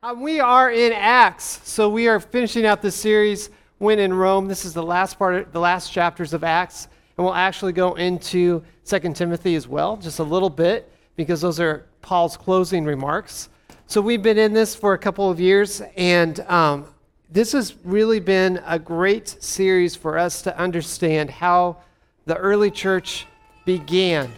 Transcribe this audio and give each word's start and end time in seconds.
Um, 0.00 0.20
we 0.20 0.38
are 0.38 0.70
in 0.70 0.92
Acts, 0.92 1.60
so 1.64 1.88
we 1.88 2.06
are 2.06 2.20
finishing 2.20 2.64
out 2.64 2.80
this 2.80 2.94
series, 2.94 3.50
When 3.78 3.98
in 3.98 4.14
Rome. 4.14 4.46
This 4.46 4.64
is 4.64 4.72
the 4.72 4.80
last 4.80 5.18
part, 5.18 5.34
of, 5.34 5.52
the 5.52 5.58
last 5.58 5.92
chapters 5.92 6.32
of 6.32 6.44
Acts, 6.44 6.86
and 7.16 7.24
we'll 7.24 7.34
actually 7.34 7.72
go 7.72 7.94
into 7.94 8.62
Second 8.84 9.16
Timothy 9.16 9.56
as 9.56 9.66
well, 9.66 9.96
just 9.96 10.20
a 10.20 10.22
little 10.22 10.50
bit, 10.50 10.92
because 11.16 11.40
those 11.40 11.58
are 11.58 11.86
Paul's 12.00 12.36
closing 12.36 12.84
remarks. 12.84 13.48
So 13.88 14.00
we've 14.00 14.22
been 14.22 14.38
in 14.38 14.52
this 14.52 14.72
for 14.72 14.92
a 14.92 14.98
couple 14.98 15.28
of 15.28 15.40
years, 15.40 15.82
and 15.96 16.38
um, 16.48 16.86
this 17.28 17.50
has 17.50 17.74
really 17.82 18.20
been 18.20 18.62
a 18.66 18.78
great 18.78 19.26
series 19.42 19.96
for 19.96 20.16
us 20.16 20.42
to 20.42 20.56
understand 20.56 21.28
how 21.28 21.78
the 22.24 22.36
early 22.36 22.70
church 22.70 23.26
began. 23.64 24.30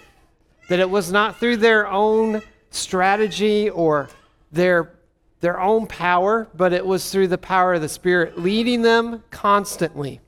That 0.70 0.79
it 0.79 0.88
was 0.88 1.12
not 1.12 1.36
through 1.36 1.58
their 1.58 1.86
own 1.86 2.40
strategy 2.70 3.68
or 3.68 4.08
their 4.52 4.92
their 5.41 5.61
own 5.61 5.86
power, 5.86 6.48
but 6.54 6.72
it 6.72 6.84
was 6.84 7.11
through 7.11 7.29
the 7.29 7.38
power 7.38 7.75
of 7.75 7.80
the 7.80 7.89
Spirit 7.89 8.39
leading 8.39 8.82
them 8.82 9.22
constantly. 9.30 10.21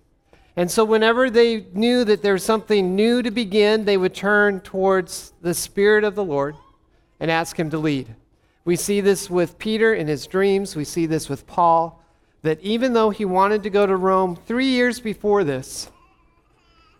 And 0.56 0.70
so, 0.70 0.84
whenever 0.84 1.30
they 1.30 1.66
knew 1.72 2.04
that 2.04 2.22
there 2.22 2.34
was 2.34 2.44
something 2.44 2.94
new 2.94 3.22
to 3.22 3.30
begin, 3.30 3.84
they 3.84 3.96
would 3.96 4.14
turn 4.14 4.60
towards 4.60 5.32
the 5.40 5.54
Spirit 5.54 6.04
of 6.04 6.14
the 6.14 6.24
Lord 6.24 6.56
and 7.20 7.30
ask 7.30 7.58
Him 7.58 7.70
to 7.70 7.78
lead. 7.78 8.14
We 8.64 8.76
see 8.76 9.00
this 9.00 9.28
with 9.28 9.58
Peter 9.58 9.94
in 9.94 10.06
his 10.06 10.26
dreams. 10.26 10.76
We 10.76 10.84
see 10.84 11.06
this 11.06 11.28
with 11.28 11.46
Paul, 11.46 12.02
that 12.42 12.60
even 12.60 12.92
though 12.92 13.10
he 13.10 13.24
wanted 13.24 13.62
to 13.64 13.70
go 13.70 13.86
to 13.86 13.96
Rome 13.96 14.36
three 14.36 14.68
years 14.68 15.00
before 15.00 15.42
this, 15.42 15.90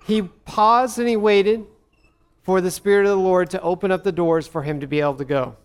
he 0.05 0.23
paused 0.23 0.99
and 0.99 1.09
he 1.09 1.16
waited 1.16 1.65
for 2.43 2.60
the 2.60 2.71
Spirit 2.71 3.07
of 3.07 3.10
the 3.10 3.23
Lord 3.23 3.51
to 3.51 3.63
open 3.63 3.93
up 3.93 4.02
the 4.02 4.10
doors 4.10 4.49
for 4.49 4.65
him 4.65 4.80
to 4.80 4.88
be 4.88 5.01
able 5.01 5.15
to 5.15 5.24
go. 5.24 5.57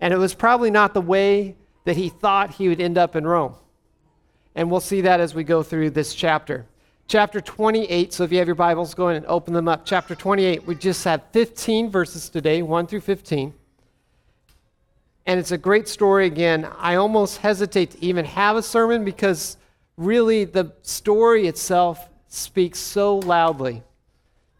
And 0.00 0.12
it 0.12 0.18
was 0.18 0.34
probably 0.34 0.70
not 0.70 0.92
the 0.92 1.00
way 1.00 1.56
that 1.88 1.96
he 1.96 2.10
thought 2.10 2.50
he 2.50 2.68
would 2.68 2.82
end 2.82 2.98
up 2.98 3.16
in 3.16 3.26
Rome. 3.26 3.54
And 4.54 4.70
we'll 4.70 4.78
see 4.78 5.00
that 5.00 5.20
as 5.20 5.34
we 5.34 5.42
go 5.42 5.62
through 5.62 5.88
this 5.88 6.14
chapter. 6.14 6.66
Chapter 7.06 7.40
28, 7.40 8.12
so 8.12 8.24
if 8.24 8.30
you 8.30 8.36
have 8.36 8.46
your 8.46 8.54
Bibles, 8.56 8.92
go 8.92 9.08
ahead 9.08 9.22
and 9.22 9.24
open 9.24 9.54
them 9.54 9.68
up. 9.68 9.86
Chapter 9.86 10.14
28, 10.14 10.66
we 10.66 10.74
just 10.74 11.02
had 11.02 11.22
15 11.32 11.88
verses 11.90 12.28
today, 12.28 12.60
1 12.60 12.88
through 12.88 13.00
15. 13.00 13.54
And 15.24 15.40
it's 15.40 15.50
a 15.50 15.56
great 15.56 15.88
story 15.88 16.26
again. 16.26 16.68
I 16.76 16.96
almost 16.96 17.38
hesitate 17.38 17.92
to 17.92 18.04
even 18.04 18.26
have 18.26 18.56
a 18.56 18.62
sermon 18.62 19.02
because 19.02 19.56
really 19.96 20.44
the 20.44 20.74
story 20.82 21.46
itself 21.46 22.06
speaks 22.28 22.78
so 22.80 23.16
loudly 23.16 23.82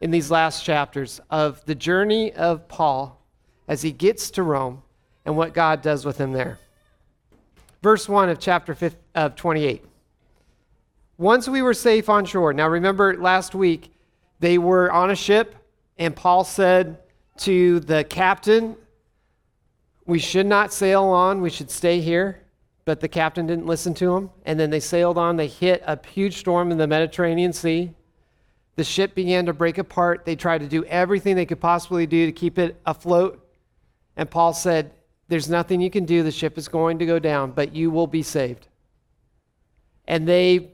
in 0.00 0.10
these 0.10 0.30
last 0.30 0.64
chapters 0.64 1.20
of 1.28 1.62
the 1.66 1.74
journey 1.74 2.32
of 2.32 2.68
Paul 2.68 3.22
as 3.68 3.82
he 3.82 3.92
gets 3.92 4.30
to 4.30 4.42
Rome 4.42 4.82
and 5.26 5.36
what 5.36 5.52
God 5.52 5.82
does 5.82 6.06
with 6.06 6.16
him 6.16 6.32
there 6.32 6.58
verse 7.82 8.08
1 8.08 8.28
of 8.28 8.38
chapter 8.38 8.74
5, 8.74 8.96
of 9.14 9.34
28. 9.36 9.84
Once 11.16 11.48
we 11.48 11.62
were 11.62 11.74
safe 11.74 12.08
on 12.08 12.24
shore. 12.24 12.52
Now 12.52 12.68
remember 12.68 13.16
last 13.16 13.54
week 13.54 13.92
they 14.40 14.58
were 14.58 14.90
on 14.92 15.10
a 15.10 15.16
ship 15.16 15.56
and 15.98 16.14
Paul 16.14 16.44
said 16.44 16.98
to 17.38 17.80
the 17.80 18.04
captain, 18.04 18.76
"We 20.06 20.18
should 20.18 20.46
not 20.46 20.72
sail 20.72 21.04
on, 21.04 21.40
we 21.40 21.50
should 21.50 21.70
stay 21.70 22.00
here." 22.00 22.40
But 22.84 23.00
the 23.00 23.08
captain 23.08 23.46
didn't 23.46 23.66
listen 23.66 23.92
to 23.94 24.16
him, 24.16 24.30
and 24.46 24.58
then 24.58 24.70
they 24.70 24.80
sailed 24.80 25.18
on. 25.18 25.36
They 25.36 25.46
hit 25.46 25.82
a 25.86 25.98
huge 26.08 26.38
storm 26.38 26.72
in 26.72 26.78
the 26.78 26.86
Mediterranean 26.86 27.52
Sea. 27.52 27.92
The 28.76 28.84
ship 28.84 29.14
began 29.14 29.44
to 29.46 29.52
break 29.52 29.76
apart. 29.76 30.24
They 30.24 30.36
tried 30.36 30.60
to 30.60 30.68
do 30.68 30.84
everything 30.84 31.36
they 31.36 31.44
could 31.44 31.60
possibly 31.60 32.06
do 32.06 32.24
to 32.24 32.32
keep 32.32 32.58
it 32.58 32.80
afloat. 32.86 33.44
And 34.16 34.30
Paul 34.30 34.54
said, 34.54 34.92
there's 35.28 35.48
nothing 35.48 35.80
you 35.80 35.90
can 35.90 36.04
do. 36.04 36.22
The 36.22 36.32
ship 36.32 36.58
is 36.58 36.68
going 36.68 36.98
to 36.98 37.06
go 37.06 37.18
down, 37.18 37.52
but 37.52 37.74
you 37.74 37.90
will 37.90 38.06
be 38.06 38.22
saved. 38.22 38.68
And 40.06 40.26
they, 40.26 40.70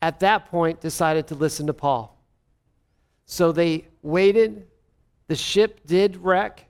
at 0.00 0.20
that 0.20 0.50
point, 0.50 0.80
decided 0.80 1.26
to 1.28 1.34
listen 1.34 1.66
to 1.66 1.74
Paul. 1.74 2.18
So 3.26 3.52
they 3.52 3.86
waited. 4.02 4.66
The 5.28 5.36
ship 5.36 5.80
did 5.86 6.16
wreck. 6.16 6.66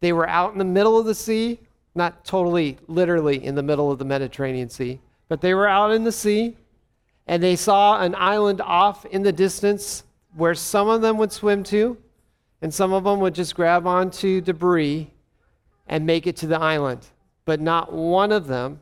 They 0.00 0.12
were 0.12 0.28
out 0.28 0.52
in 0.52 0.58
the 0.58 0.64
middle 0.64 0.98
of 0.98 1.06
the 1.06 1.14
sea, 1.14 1.58
not 1.94 2.24
totally 2.24 2.78
literally 2.86 3.44
in 3.44 3.54
the 3.54 3.62
middle 3.62 3.90
of 3.90 3.98
the 3.98 4.04
Mediterranean 4.04 4.68
Sea, 4.68 5.00
but 5.28 5.40
they 5.40 5.54
were 5.54 5.68
out 5.68 5.92
in 5.92 6.04
the 6.04 6.12
sea 6.12 6.56
and 7.26 7.42
they 7.42 7.56
saw 7.56 8.00
an 8.00 8.14
island 8.14 8.60
off 8.60 9.04
in 9.06 9.22
the 9.22 9.32
distance 9.32 10.04
where 10.34 10.54
some 10.54 10.88
of 10.88 11.02
them 11.02 11.18
would 11.18 11.32
swim 11.32 11.62
to 11.64 11.96
and 12.62 12.72
some 12.72 12.92
of 12.92 13.04
them 13.04 13.20
would 13.20 13.34
just 13.34 13.54
grab 13.54 13.86
onto 13.86 14.40
debris 14.40 15.10
and 15.88 16.06
make 16.06 16.26
it 16.26 16.36
to 16.36 16.46
the 16.46 16.60
island, 16.60 17.06
but 17.44 17.60
not 17.60 17.92
one 17.92 18.30
of 18.30 18.46
them 18.46 18.80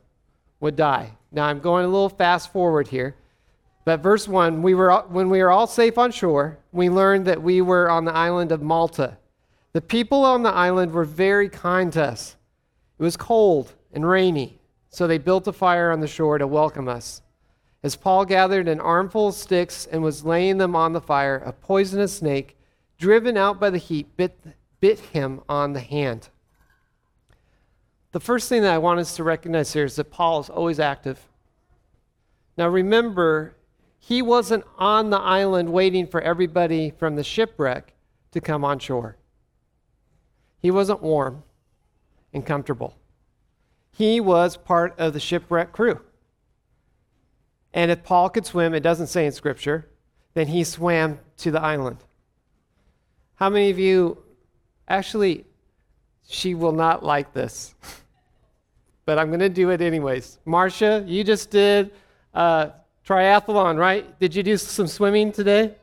would 0.61 0.77
die. 0.77 1.13
Now 1.33 1.47
I'm 1.47 1.61
going 1.61 1.85
a 1.85 1.89
little 1.89 2.09
fast 2.09 2.53
forward 2.53 2.89
here. 2.89 3.15
But 3.85 4.01
verse 4.01 4.27
1, 4.27 4.63
we 4.63 4.75
were, 4.75 4.93
when 5.09 5.31
we 5.31 5.41
were 5.41 5.53
all 5.53 5.69
safe 5.69 5.97
on 5.97 6.11
shore, 6.11 6.59
we 6.73 6.91
learned 6.91 7.27
that 7.27 7.41
we 7.41 7.61
were 7.63 7.89
on 7.89 8.05
the 8.05 8.15
island 8.15 8.51
of 8.51 8.61
Malta. 8.61 9.17
The 9.73 9.81
people 9.81 10.25
on 10.25 10.43
the 10.43 10.53
island 10.53 10.91
were 10.91 11.05
very 11.05 11.49
kind 11.49 11.93
to 11.93 12.03
us. 12.03 12.37
It 12.99 13.03
was 13.03 13.17
cold 13.17 13.75
and 13.93 14.09
rainy, 14.09 14.59
so 14.89 15.07
they 15.07 15.19
built 15.19 15.47
a 15.47 15.53
fire 15.53 15.93
on 15.93 16.01
the 16.01 16.09
shore 16.09 16.39
to 16.39 16.47
welcome 16.47 16.89
us. 16.89 17.23
As 17.83 17.95
Paul 17.95 18.25
gathered 18.25 18.67
an 18.67 18.81
armful 18.81 19.29
of 19.29 19.35
sticks 19.35 19.87
and 19.87 20.03
was 20.03 20.25
laying 20.25 20.59
them 20.59 20.75
on 20.75 20.93
the 20.93 21.01
fire, 21.01 21.37
a 21.45 21.53
poisonous 21.53 22.17
snake, 22.17 22.57
driven 22.99 23.37
out 23.37 23.61
by 23.61 23.71
the 23.71 23.79
heat, 23.79 24.17
bit, 24.17 24.37
bit 24.81 24.99
him 24.99 25.43
on 25.49 25.75
the 25.75 25.81
hand. 25.81 26.29
The 28.17 28.21
first 28.21 28.49
thing 28.49 28.63
that 28.63 28.73
I 28.73 28.79
want 28.79 28.99
us 28.99 29.15
to 29.17 29.25
recognize 29.25 29.75
here 29.75 29.85
is 29.85 29.97
that 29.97 30.11
Paul 30.11 30.41
is 30.41 30.49
always 30.49 30.81
active. 30.81 31.29
Now 32.57 32.67
remember, 32.67 33.57
he 33.99 34.23
wasn't 34.23 34.65
on 34.79 35.11
the 35.11 35.19
island 35.19 35.71
waiting 35.71 36.07
for 36.07 36.23
everybody 36.23 36.89
from 36.89 37.17
the 37.17 37.23
shipwreck 37.23 37.93
to 38.31 38.41
come 38.41 38.65
on 38.65 38.79
shore. 38.79 39.19
He 40.63 40.71
wasn't 40.71 41.03
warm 41.03 41.43
and 42.33 42.47
comfortable. 42.47 42.97
He 43.93 44.19
was 44.19 44.57
part 44.57 44.99
of 44.99 45.13
the 45.13 45.21
shipwreck 45.21 45.73
crew. 45.75 46.01
And 47.75 47.91
if 47.91 48.03
Paul 48.03 48.31
could 48.31 48.47
swim, 48.47 48.73
it 48.73 48.81
doesn't 48.81 49.09
say 49.09 49.27
in 49.27 49.33
Scripture, 49.33 49.91
then 50.33 50.47
he 50.47 50.65
swam 50.65 51.19
to 51.37 51.51
the 51.51 51.61
island. 51.61 51.99
How 53.35 53.51
many 53.51 53.69
of 53.69 53.79
you 53.79 54.25
actually, 54.89 55.45
she 56.27 56.55
will 56.55 56.73
not 56.73 57.05
like 57.05 57.35
this? 57.35 57.75
but 59.07 59.19
I'm 59.19 59.29
going 59.29 59.41
to 59.41 59.49
do 59.49 59.71
it 59.71 59.81
anyways. 59.81 60.39
Marcia, 60.45 61.03
you 61.07 61.25
just 61.25 61.51
did 61.51 61.93
uh, 62.35 62.71
triathlon, 63.07 63.79
right? 63.79 64.19
Did 64.19 64.35
you 64.35 64.43
do 64.43 64.57
some 64.59 64.89
swimming 64.89 65.33
today? 65.33 65.75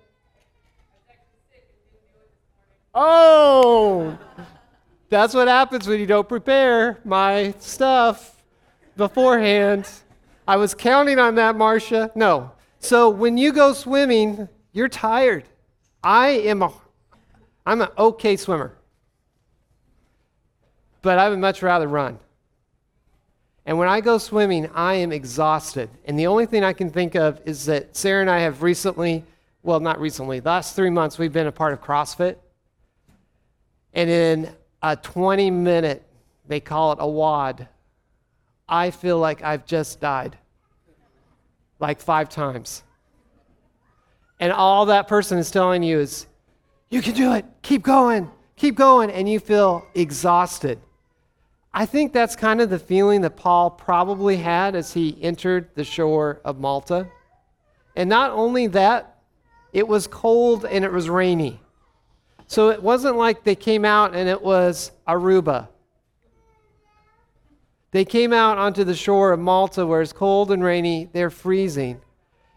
Oh, 2.93 4.15
that's 5.09 5.33
what 5.33 5.47
happens 5.47 5.87
when 5.87 5.99
you 5.99 6.05
don't 6.05 6.29
prepare 6.29 6.99
my 7.03 7.55
stuff 7.57 8.43
beforehand. 8.95 9.89
I 10.47 10.57
was 10.57 10.75
counting 10.75 11.17
on 11.17 11.35
that, 11.35 11.55
Marcia. 11.55 12.11
No. 12.13 12.51
So 12.79 13.09
when 13.09 13.37
you 13.37 13.53
go 13.53 13.73
swimming, 13.73 14.47
you're 14.73 14.89
tired. 14.89 15.45
I 16.03 16.29
am 16.29 16.61
a 16.61 16.73
I'm 17.65 17.81
an 17.81 17.87
okay 17.97 18.35
swimmer. 18.35 18.75
But 21.01 21.17
I 21.17 21.29
would 21.29 21.39
much 21.39 21.61
rather 21.61 21.87
run. 21.87 22.19
And 23.65 23.77
when 23.77 23.87
I 23.87 24.01
go 24.01 24.17
swimming, 24.17 24.69
I 24.73 24.95
am 24.95 25.11
exhausted. 25.11 25.89
And 26.05 26.19
the 26.19 26.27
only 26.27 26.45
thing 26.45 26.63
I 26.63 26.73
can 26.73 26.89
think 26.89 27.15
of 27.15 27.39
is 27.45 27.65
that 27.65 27.95
Sarah 27.95 28.21
and 28.21 28.29
I 28.29 28.39
have 28.39 28.61
recently, 28.61 29.23
well, 29.61 29.79
not 29.79 29.99
recently, 29.99 30.41
last 30.41 30.75
three 30.75 30.89
months, 30.89 31.17
we've 31.17 31.31
been 31.31 31.47
a 31.47 31.51
part 31.51 31.71
of 31.71 31.81
CrossFit. 31.81 32.35
And 33.93 34.09
in 34.09 34.49
a 34.81 34.97
20 34.97 35.49
minute, 35.51 36.03
they 36.47 36.59
call 36.59 36.91
it 36.91 36.97
a 36.99 37.07
WOD, 37.07 37.67
I 38.67 38.91
feel 38.91 39.19
like 39.19 39.43
I've 39.43 39.65
just 39.65 40.01
died 40.01 40.37
like 41.79 42.01
five 42.01 42.29
times. 42.29 42.83
And 44.39 44.51
all 44.51 44.87
that 44.87 45.07
person 45.07 45.37
is 45.37 45.51
telling 45.51 45.83
you 45.83 45.99
is, 45.99 46.27
you 46.89 47.01
can 47.01 47.13
do 47.13 47.33
it, 47.33 47.45
keep 47.61 47.81
going, 47.81 48.29
keep 48.55 48.75
going. 48.75 49.09
And 49.09 49.29
you 49.29 49.39
feel 49.39 49.85
exhausted. 49.95 50.79
I 51.73 51.85
think 51.87 52.13
that's 52.13 52.35
kind 52.35 52.61
of 52.61 52.69
the 52.69 52.77
feeling 52.77 53.21
that 53.21 53.35
Paul 53.35 53.71
probably 53.71 54.37
had 54.37 54.75
as 54.75 54.93
he 54.93 55.17
entered 55.21 55.69
the 55.73 55.83
shore 55.83 56.39
of 56.45 56.59
Malta. 56.59 57.07
And 57.95 58.09
not 58.09 58.31
only 58.31 58.67
that, 58.67 59.17
it 59.71 59.87
was 59.87 60.05
cold 60.05 60.65
and 60.65 60.85
it 60.85 60.91
was 60.91 61.09
rainy. 61.09 61.59
So 62.45 62.69
it 62.69 62.83
wasn't 62.83 63.17
like 63.17 63.43
they 63.43 63.55
came 63.55 63.85
out 63.85 64.13
and 64.15 64.29
it 64.29 64.41
was 64.41 64.91
Aruba. 65.07 65.69
They 67.89 68.05
came 68.05 68.33
out 68.33 68.59
onto 68.59 68.83
the 68.83 68.95
shore 68.95 69.31
of 69.31 69.39
Malta 69.39 69.85
where 69.85 70.01
it's 70.01 70.13
cold 70.13 70.51
and 70.51 70.63
rainy, 70.63 71.09
they're 71.11 71.29
freezing. 71.31 72.01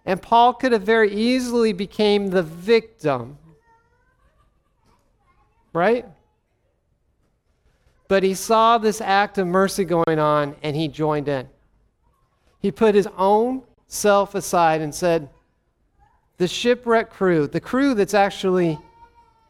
And 0.05 0.21
Paul 0.21 0.55
could 0.55 0.73
have 0.73 0.83
very 0.83 1.13
easily 1.13 1.73
became 1.73 2.29
the 2.29 2.43
victim. 2.43 3.39
Right? 5.73 6.07
But 8.09 8.23
he 8.23 8.35
saw 8.35 8.79
this 8.79 9.01
act 9.01 9.39
of 9.39 9.47
mercy 9.47 9.85
going 9.85 10.19
on 10.19 10.55
and 10.63 10.77
he 10.77 10.89
joined 10.89 11.29
in. 11.29 11.49
He 12.61 12.71
put 12.71 12.95
his 12.95 13.09
own 13.17 13.63
self 13.89 14.35
aside 14.35 14.81
and 14.81 14.95
said, 14.95 15.29
The 16.39 16.49
shipwreck 16.49 17.11
crew, 17.11 17.47
the 17.47 17.61
crew 17.61 17.95
that's 17.95 18.15
actually 18.15 18.79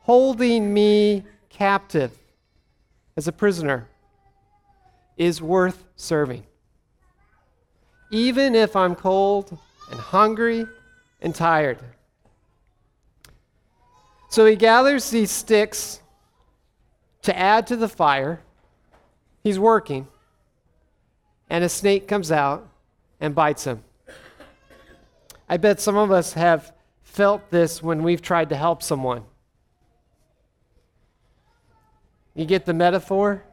holding 0.01 0.73
me 0.73 1.25
captive 1.51 2.13
as 3.17 3.29
a 3.29 3.33
prisoner, 3.33 3.89
is 5.17 5.41
worth 5.41 5.85
serving. 5.97 6.45
Even 8.11 8.55
if 8.55 8.77
I'm 8.77 8.95
cold 8.95 9.59
and 9.91 10.01
hungry 10.01 10.67
and 11.21 11.35
tired. 11.35 11.79
So 14.29 14.45
he 14.47 14.57
gathers 14.57 15.11
these 15.11 15.31
sticks 15.31 16.01
to 17.23 17.37
add 17.37 17.67
to 17.69 17.77
the 17.77 17.89
fire. 17.89 18.41
He's 19.47 19.61
working. 19.61 20.09
And 21.49 21.63
a 21.63 21.69
snake 21.69 22.09
comes 22.09 22.33
out 22.33 22.69
and 23.21 23.33
bites 23.33 23.63
him. 23.63 23.85
I 25.49 25.57
bet 25.57 25.81
some 25.81 25.97
of 25.97 26.11
us 26.11 26.33
have 26.33 26.73
felt 27.05 27.49
this 27.53 27.81
when 27.81 28.03
we've 28.03 28.21
tried 28.21 28.49
to 28.49 28.57
help 28.57 28.83
someone. 28.83 29.23
You 32.35 32.45
get 32.45 32.67
the 32.67 32.75
metaphor? 32.75 33.45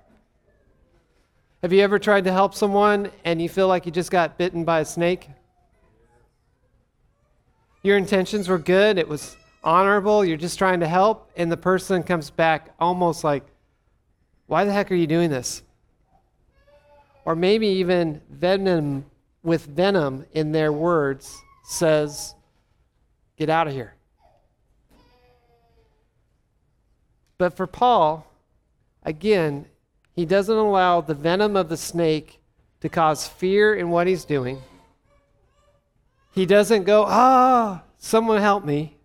Have 1.62 1.72
you 1.72 1.82
ever 1.82 2.00
tried 2.00 2.24
to 2.24 2.32
help 2.32 2.56
someone 2.56 3.12
and 3.24 3.40
you 3.40 3.48
feel 3.48 3.68
like 3.68 3.86
you 3.86 3.92
just 3.92 4.10
got 4.10 4.36
bitten 4.36 4.64
by 4.64 4.80
a 4.80 4.86
snake? 4.86 5.30
Your 7.84 7.98
intentions 7.98 8.50
were 8.50 8.58
good, 8.58 8.98
it 8.98 9.08
was 9.08 9.38
honorable, 9.64 10.26
you're 10.26 10.38
just 10.38 10.58
trying 10.58 10.80
to 10.80 10.88
help, 10.88 11.30
and 11.38 11.52
the 11.52 11.58
person 11.58 12.02
comes 12.02 12.32
back 12.32 12.74
almost 12.80 13.24
like, 13.24 13.46
Why 14.48 14.66
the 14.66 14.74
heck 14.74 14.92
are 14.92 14.96
you 14.96 15.06
doing 15.06 15.30
this? 15.30 15.62
Or 17.26 17.36
maybe 17.36 17.68
even 17.68 18.22
venom 18.30 19.06
with 19.44 19.66
venom 19.66 20.26
in 20.34 20.52
their 20.52 20.72
words 20.72 21.38
says, 21.64 22.36
Get 23.38 23.50
out 23.50 23.68
of 23.68 23.74
here. 23.74 23.96
But 27.38 27.58
for 27.58 27.68
Paul, 27.68 28.28
again, 29.04 29.66
he 30.16 30.26
doesn't 30.26 30.56
allow 30.56 31.02
the 31.02 31.16
venom 31.16 31.56
of 31.56 31.70
the 31.70 31.78
snake 31.78 32.40
to 32.82 32.90
cause 32.90 33.28
fear 33.28 33.76
in 33.76 33.90
what 33.90 34.08
he's 34.08 34.24
doing. 34.24 34.62
He 36.32 36.46
doesn't 36.46 36.84
go, 36.84 37.06
ah, 37.08 37.84
someone 37.98 38.42
help 38.42 38.66
me. 38.66 38.98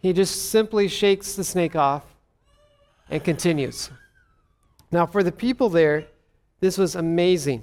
He 0.00 0.12
just 0.12 0.50
simply 0.50 0.88
shakes 0.88 1.34
the 1.34 1.44
snake 1.44 1.76
off 1.76 2.04
and 3.08 3.24
continues. 3.24 3.90
Now, 4.92 5.06
for 5.06 5.22
the 5.22 5.32
people 5.32 5.68
there, 5.68 6.06
this 6.64 6.78
was 6.78 6.96
amazing 6.96 7.62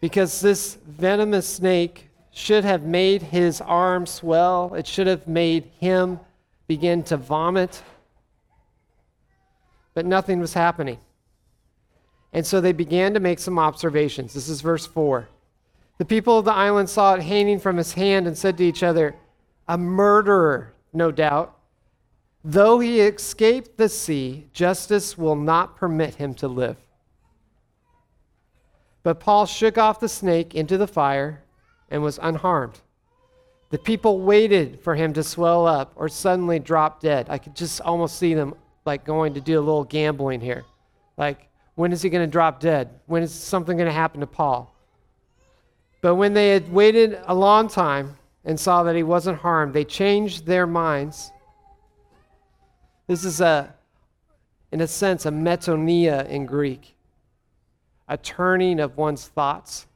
because 0.00 0.40
this 0.40 0.78
venomous 0.86 1.48
snake 1.48 2.08
should 2.30 2.64
have 2.64 2.82
made 2.82 3.22
his 3.22 3.60
arm 3.60 4.04
swell, 4.04 4.74
it 4.74 4.86
should 4.86 5.06
have 5.06 5.28
made 5.28 5.64
him 5.78 6.18
begin 6.66 7.02
to 7.04 7.16
vomit 7.16 7.82
but 9.94 10.04
nothing 10.04 10.40
was 10.40 10.52
happening. 10.52 10.98
And 12.32 12.44
so 12.44 12.60
they 12.60 12.72
began 12.72 13.14
to 13.14 13.20
make 13.20 13.38
some 13.38 13.58
observations. 13.58 14.34
This 14.34 14.48
is 14.48 14.60
verse 14.60 14.86
4. 14.86 15.28
The 15.98 16.04
people 16.04 16.38
of 16.38 16.44
the 16.44 16.52
island 16.52 16.90
saw 16.90 17.14
it 17.14 17.22
hanging 17.22 17.60
from 17.60 17.76
his 17.76 17.92
hand 17.92 18.26
and 18.26 18.36
said 18.36 18.58
to 18.58 18.64
each 18.64 18.82
other, 18.82 19.14
A 19.68 19.78
murderer, 19.78 20.74
no 20.92 21.12
doubt. 21.12 21.56
Though 22.42 22.80
he 22.80 23.00
escaped 23.00 23.78
the 23.78 23.88
sea, 23.88 24.48
justice 24.52 25.16
will 25.16 25.36
not 25.36 25.76
permit 25.76 26.16
him 26.16 26.34
to 26.34 26.48
live. 26.48 26.76
But 29.04 29.20
Paul 29.20 29.46
shook 29.46 29.78
off 29.78 30.00
the 30.00 30.08
snake 30.08 30.56
into 30.56 30.76
the 30.76 30.88
fire 30.88 31.44
and 31.90 32.02
was 32.02 32.18
unharmed. 32.20 32.80
The 33.70 33.78
people 33.78 34.20
waited 34.20 34.80
for 34.80 34.94
him 34.94 35.12
to 35.12 35.22
swell 35.22 35.66
up 35.66 35.92
or 35.94 36.08
suddenly 36.08 36.58
drop 36.58 37.00
dead. 37.00 37.26
I 37.28 37.38
could 37.38 37.54
just 37.54 37.80
almost 37.80 38.18
see 38.18 38.34
them 38.34 38.54
like 38.84 39.04
going 39.04 39.34
to 39.34 39.40
do 39.40 39.58
a 39.58 39.62
little 39.62 39.84
gambling 39.84 40.40
here. 40.40 40.64
Like, 41.16 41.48
when 41.74 41.92
is 41.92 42.02
he 42.02 42.08
going 42.08 42.26
to 42.26 42.30
drop 42.30 42.60
dead? 42.60 42.88
When 43.06 43.22
is 43.22 43.32
something 43.32 43.76
going 43.76 43.88
to 43.88 43.92
happen 43.92 44.20
to 44.20 44.26
Paul? 44.26 44.74
But 46.00 46.16
when 46.16 46.34
they 46.34 46.50
had 46.50 46.72
waited 46.72 47.18
a 47.26 47.34
long 47.34 47.68
time 47.68 48.16
and 48.44 48.58
saw 48.58 48.82
that 48.84 48.94
he 48.94 49.02
wasn't 49.02 49.38
harmed, 49.38 49.74
they 49.74 49.84
changed 49.84 50.46
their 50.46 50.66
minds. 50.66 51.32
This 53.06 53.24
is 53.24 53.40
a, 53.40 53.74
in 54.70 54.80
a 54.80 54.86
sense, 54.86 55.26
a 55.26 55.30
metanoia 55.30 56.28
in 56.28 56.46
Greek, 56.46 56.94
a 58.08 58.16
turning 58.16 58.80
of 58.80 58.96
one's 58.96 59.26
thoughts, 59.28 59.86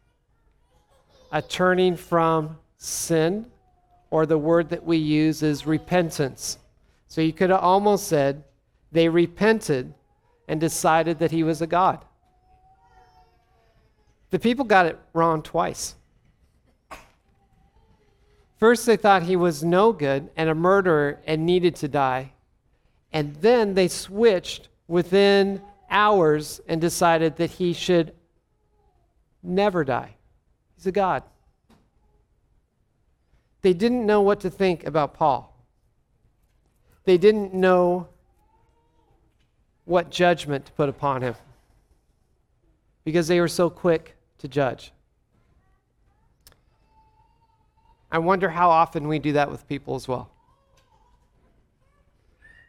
a 1.30 1.42
turning 1.42 1.96
from 1.96 2.56
sin, 2.78 3.46
or 4.10 4.24
the 4.24 4.38
word 4.38 4.70
that 4.70 4.84
we 4.84 4.96
use 4.96 5.42
is 5.42 5.66
repentance. 5.66 6.58
So 7.08 7.20
you 7.20 7.32
could 7.32 7.50
have 7.50 7.60
almost 7.60 8.06
said 8.06 8.44
they 8.92 9.08
repented 9.08 9.92
and 10.46 10.60
decided 10.60 11.18
that 11.18 11.30
he 11.30 11.42
was 11.42 11.60
a 11.60 11.66
god. 11.66 12.04
The 14.30 14.38
people 14.38 14.64
got 14.64 14.86
it 14.86 14.98
wrong 15.12 15.42
twice. 15.42 15.94
First, 18.58 18.86
they 18.86 18.96
thought 18.96 19.22
he 19.22 19.36
was 19.36 19.62
no 19.62 19.92
good 19.92 20.30
and 20.36 20.50
a 20.50 20.54
murderer 20.54 21.20
and 21.26 21.46
needed 21.46 21.76
to 21.76 21.88
die. 21.88 22.32
And 23.12 23.36
then 23.36 23.74
they 23.74 23.88
switched 23.88 24.68
within 24.88 25.62
hours 25.90 26.60
and 26.68 26.80
decided 26.80 27.36
that 27.36 27.50
he 27.50 27.72
should 27.72 28.14
never 29.42 29.84
die. 29.84 30.14
He's 30.76 30.86
a 30.86 30.92
God. 30.92 31.22
They 33.62 33.72
didn't 33.72 34.06
know 34.06 34.20
what 34.22 34.40
to 34.40 34.50
think 34.50 34.86
about 34.86 35.14
Paul. 35.14 35.54
They 37.04 37.18
didn't 37.18 37.54
know 37.54 38.08
what 39.84 40.10
judgment 40.10 40.66
to 40.66 40.72
put 40.72 40.88
upon 40.88 41.22
him 41.22 41.34
because 43.04 43.26
they 43.26 43.40
were 43.40 43.48
so 43.48 43.70
quick 43.70 44.16
to 44.38 44.46
judge. 44.46 44.92
I 48.12 48.18
wonder 48.18 48.48
how 48.48 48.70
often 48.70 49.08
we 49.08 49.18
do 49.18 49.32
that 49.32 49.50
with 49.50 49.66
people 49.66 49.94
as 49.94 50.06
well. 50.06 50.30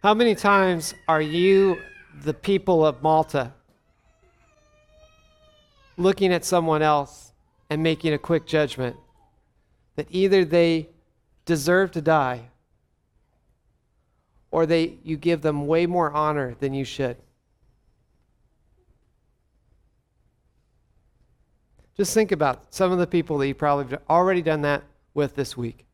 How 0.01 0.13
many 0.13 0.33
times 0.33 0.93
are 1.09 1.21
you, 1.21 1.77
the 2.23 2.33
people 2.33 2.85
of 2.85 3.01
Malta, 3.01 3.53
looking 5.97 6.33
at 6.33 6.45
someone 6.45 6.81
else 6.81 7.31
and 7.69 7.83
making 7.83 8.13
a 8.13 8.17
quick 8.17 8.45
judgment 8.45 8.95
that 9.95 10.07
either 10.09 10.45
they 10.45 10.89
deserve 11.45 11.91
to 11.91 12.01
die 12.01 12.49
or 14.51 14.65
they 14.65 14.97
you 15.03 15.17
give 15.17 15.41
them 15.41 15.67
way 15.67 15.85
more 15.85 16.11
honor 16.11 16.55
than 16.59 16.73
you 16.73 16.85
should. 16.85 17.17
Just 21.95 22.13
think 22.13 22.31
about 22.31 22.73
some 22.73 22.91
of 22.91 22.97
the 22.97 23.07
people 23.07 23.37
that 23.39 23.47
you 23.47 23.53
probably 23.53 23.97
already 24.09 24.41
done 24.41 24.61
that 24.61 24.83
with 25.13 25.35
this 25.35 25.57
week. 25.57 25.85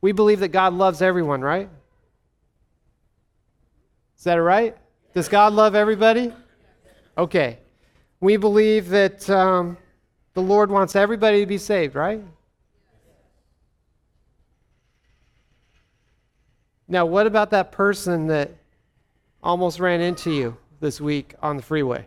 We 0.00 0.12
believe 0.12 0.40
that 0.40 0.48
God 0.48 0.72
loves 0.72 1.02
everyone, 1.02 1.42
right? 1.42 1.68
Is 4.16 4.24
that 4.24 4.34
right? 4.34 4.76
Does 5.14 5.28
God 5.28 5.52
love 5.52 5.74
everybody? 5.74 6.32
Okay. 7.16 7.58
We 8.20 8.36
believe 8.36 8.88
that 8.90 9.28
um, 9.28 9.76
the 10.34 10.42
Lord 10.42 10.70
wants 10.70 10.94
everybody 10.94 11.40
to 11.40 11.46
be 11.46 11.58
saved, 11.58 11.94
right? 11.94 12.22
Now, 16.86 17.06
what 17.06 17.26
about 17.26 17.50
that 17.50 17.72
person 17.72 18.26
that 18.26 18.50
almost 19.42 19.80
ran 19.80 20.00
into 20.00 20.30
you 20.30 20.56
this 20.80 21.00
week 21.00 21.34
on 21.40 21.56
the 21.56 21.62
freeway? 21.62 22.06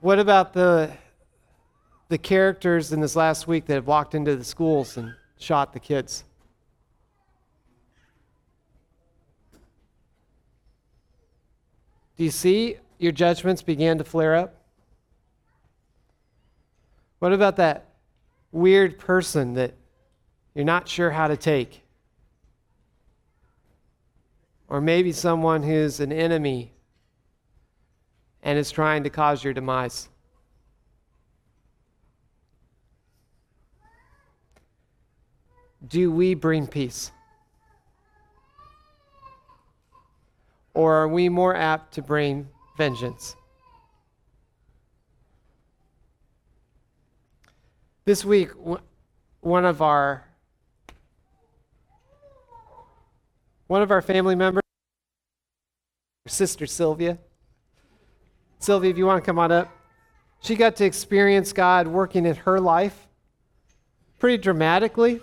What 0.00 0.18
about 0.20 0.52
the 0.52 0.92
the 2.08 2.18
characters 2.18 2.92
in 2.92 3.00
this 3.00 3.16
last 3.16 3.46
week 3.46 3.66
that 3.66 3.74
have 3.74 3.86
walked 3.86 4.14
into 4.14 4.36
the 4.36 4.44
schools 4.44 4.96
and 4.96 5.14
shot 5.38 5.72
the 5.72 5.80
kids? 5.80 6.24
Do 12.16 12.24
you 12.24 12.30
see 12.30 12.76
your 12.98 13.12
judgments 13.12 13.62
began 13.62 13.98
to 13.98 14.04
flare 14.04 14.34
up? 14.34 14.54
What 17.20 17.32
about 17.32 17.56
that 17.56 17.88
weird 18.52 18.98
person 18.98 19.54
that 19.54 19.74
you're 20.54 20.64
not 20.64 20.88
sure 20.88 21.10
how 21.10 21.28
to 21.28 21.36
take. 21.36 21.82
Or 24.68 24.80
maybe 24.80 25.12
someone 25.12 25.62
who's 25.62 26.00
an 26.00 26.12
enemy 26.12 26.72
and 28.42 28.58
is 28.58 28.70
trying 28.70 29.04
to 29.04 29.10
cause 29.10 29.44
your 29.44 29.52
demise. 29.52 30.08
Do 35.86 36.10
we 36.10 36.34
bring 36.34 36.66
peace? 36.66 37.12
Or 40.74 40.94
are 40.94 41.08
we 41.08 41.28
more 41.28 41.54
apt 41.54 41.94
to 41.94 42.02
bring 42.02 42.48
vengeance? 42.76 43.36
This 48.04 48.24
week, 48.24 48.50
one 49.40 49.64
of 49.64 49.82
our 49.82 50.24
one 53.66 53.82
of 53.82 53.90
our 53.90 54.00
family 54.00 54.34
members, 54.34 54.62
sister 56.26 56.66
Sylvia. 56.66 57.18
Sylvia, 58.60 58.90
if 58.90 58.96
you 58.96 59.04
want 59.04 59.22
to 59.22 59.26
come 59.26 59.38
on 59.38 59.52
up, 59.52 59.70
she 60.40 60.56
got 60.56 60.76
to 60.76 60.84
experience 60.84 61.52
God 61.52 61.86
working 61.86 62.24
in 62.24 62.34
her 62.36 62.58
life 62.58 63.06
pretty 64.18 64.38
dramatically. 64.38 65.20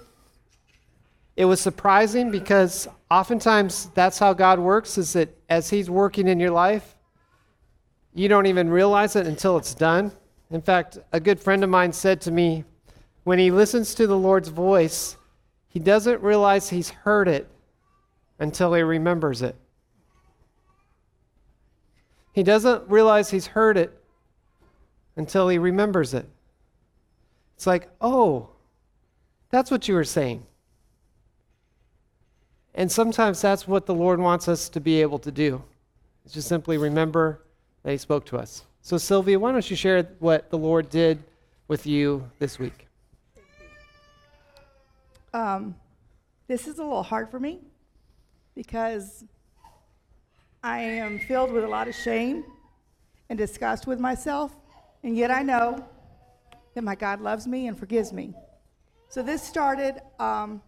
It 1.35 1.45
was 1.45 1.59
surprising 1.59 2.31
because 2.31 2.87
oftentimes 3.11 3.89
that's 3.93 4.17
how 4.17 4.33
God 4.33 4.59
works 4.59 4.97
is 4.97 5.13
that 5.13 5.29
as 5.49 5.69
he's 5.69 5.89
working 5.89 6.27
in 6.27 6.39
your 6.39 6.51
life, 6.51 6.95
you 8.13 8.29
don't 8.29 8.45
even 8.45 8.69
realize 8.69 9.15
it 9.17 9.27
until 9.27 9.57
it's 9.57 9.75
done. 9.75 10.11
In 10.49 10.61
fact, 10.61 10.97
a 11.11 11.19
good 11.19 11.39
friend 11.39 11.63
of 11.63 11.69
mine 11.69 11.91
said 11.91 12.21
to 12.21 12.31
me, 12.31 12.63
when 13.25 13.39
he 13.39 13.51
listens 13.51 13.93
to 13.95 14.07
the 14.07 14.17
Lord's 14.17 14.49
voice, 14.49 15.17
he 15.67 15.79
doesn't 15.79 16.21
realize 16.21 16.69
he's 16.69 16.89
heard 16.89 17.27
it 17.27 17.49
until 18.39 18.73
he 18.73 18.81
remembers 18.81 19.41
it. 19.41 19.55
He 22.31 22.43
doesn't 22.43 22.89
realize 22.89 23.29
he's 23.29 23.47
heard 23.47 23.77
it 23.77 23.91
until 25.17 25.49
he 25.49 25.57
remembers 25.57 26.13
it. 26.13 26.27
It's 27.55 27.67
like, 27.67 27.89
oh, 27.99 28.49
that's 29.49 29.71
what 29.71 29.87
you 29.87 29.95
were 29.95 30.03
saying. 30.03 30.45
And 32.75 32.91
sometimes 32.91 33.41
that's 33.41 33.67
what 33.67 33.85
the 33.85 33.93
Lord 33.93 34.19
wants 34.19 34.49
us 34.49 34.67
to 34.69 34.81
be 34.81 35.01
able 35.01 35.17
to 35.19 35.31
do. 35.31 35.63
Is 36.25 36.33
just 36.33 36.49
simply 36.49 36.77
remember 36.77 37.41
that 37.83 37.91
he 37.91 37.97
spoke 37.97 38.25
to 38.27 38.37
us. 38.37 38.65
So 38.81 38.97
Sylvia, 38.97 39.39
why 39.39 39.53
don't 39.53 39.67
you 39.69 39.77
share 39.77 40.03
what 40.19 40.49
the 40.49 40.57
Lord 40.57 40.89
did 40.89 41.23
with 41.69 41.87
you 41.87 42.29
this 42.37 42.59
week? 42.59 42.87
Um, 45.33 45.75
this 46.47 46.67
is 46.67 46.77
a 46.79 46.83
little 46.83 47.01
hard 47.01 47.31
for 47.31 47.39
me 47.39 47.59
because 48.55 49.23
I 50.61 50.79
am 50.79 51.17
filled 51.17 51.51
with 51.51 51.63
a 51.63 51.67
lot 51.67 51.87
of 51.87 51.95
shame 51.95 52.43
and 53.29 53.37
disgust 53.37 53.87
with 53.87 53.99
myself, 53.99 54.53
and 55.03 55.15
yet 55.15 55.31
I 55.31 55.43
know 55.43 55.83
that 56.73 56.83
my 56.83 56.95
God 56.95 57.21
loves 57.21 57.47
me 57.47 57.67
and 57.67 57.77
forgives 57.77 58.11
me. 58.11 58.33
So 59.09 59.23
this 59.23 59.41
started 59.41 60.01
um, 60.19 60.61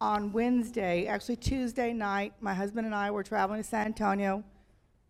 on 0.00 0.32
Wednesday, 0.32 1.06
actually 1.06 1.36
Tuesday 1.36 1.92
night. 1.92 2.34
My 2.40 2.54
husband 2.54 2.86
and 2.86 2.94
I 2.94 3.10
were 3.10 3.22
traveling 3.22 3.62
to 3.62 3.68
San 3.68 3.86
Antonio. 3.86 4.44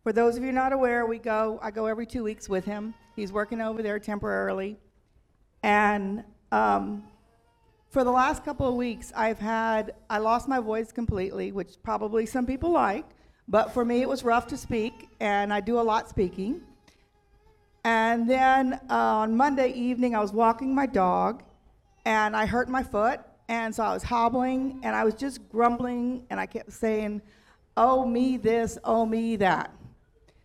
For 0.03 0.13
those 0.13 0.37
of 0.37 0.45
you 0.45 0.53
not 0.53 0.73
aware, 0.73 1.07
we 1.07 1.19
go. 1.19 1.59
I 1.63 1.71
go 1.71 1.87
every 1.87 2.07
two 2.07 2.23
weeks 2.23 2.49
with 2.49 2.65
him. 2.65 2.95
He's 3.17 3.33
working 3.33 3.61
over 3.61 3.83
there 3.83 3.99
temporarily, 3.99 4.77
and 5.63 6.23
um, 6.53 7.03
for 7.91 8.05
the 8.05 8.11
last 8.11 8.45
couple 8.45 8.69
of 8.69 8.75
weeks, 8.75 9.13
I've 9.17 9.39
had, 9.39 9.95
I 10.11 10.19
lost 10.19 10.49
my 10.49 10.61
voice 10.61 10.93
completely, 10.93 11.51
which 11.51 11.77
probably 11.83 12.27
some 12.27 12.47
people 12.47 12.71
like, 12.71 13.07
but 13.49 13.73
for 13.73 13.85
me 13.85 14.03
it 14.03 14.09
was 14.09 14.23
rough 14.23 14.47
to 14.49 14.57
speak, 14.57 15.09
and 15.19 15.53
I 15.53 15.61
do 15.61 15.81
a 15.81 15.83
lot 15.83 16.09
speaking. 16.09 16.61
And 17.85 18.29
then 18.29 18.75
uh, 18.91 18.95
on 18.95 19.37
Monday 19.37 19.71
evening, 19.71 20.15
I 20.15 20.21
was 20.21 20.33
walking 20.33 20.75
my 20.75 20.87
dog, 20.87 21.43
and 22.05 22.37
I 22.37 22.47
hurt 22.47 22.69
my 22.69 22.83
foot, 22.83 23.21
and 23.49 23.75
so 23.75 23.85
I 23.85 23.95
was 23.95 24.03
hobbling, 24.03 24.81
and 24.83 24.97
I 24.97 25.05
was 25.05 25.15
just 25.15 25.49
grumbling, 25.49 26.25
and 26.31 26.41
I 26.41 26.47
kept 26.47 26.73
saying, 26.73 27.23
oh, 27.77 28.07
me 28.07 28.37
this, 28.37 28.79
oh, 28.85 29.07
me 29.07 29.37
that. 29.37 29.73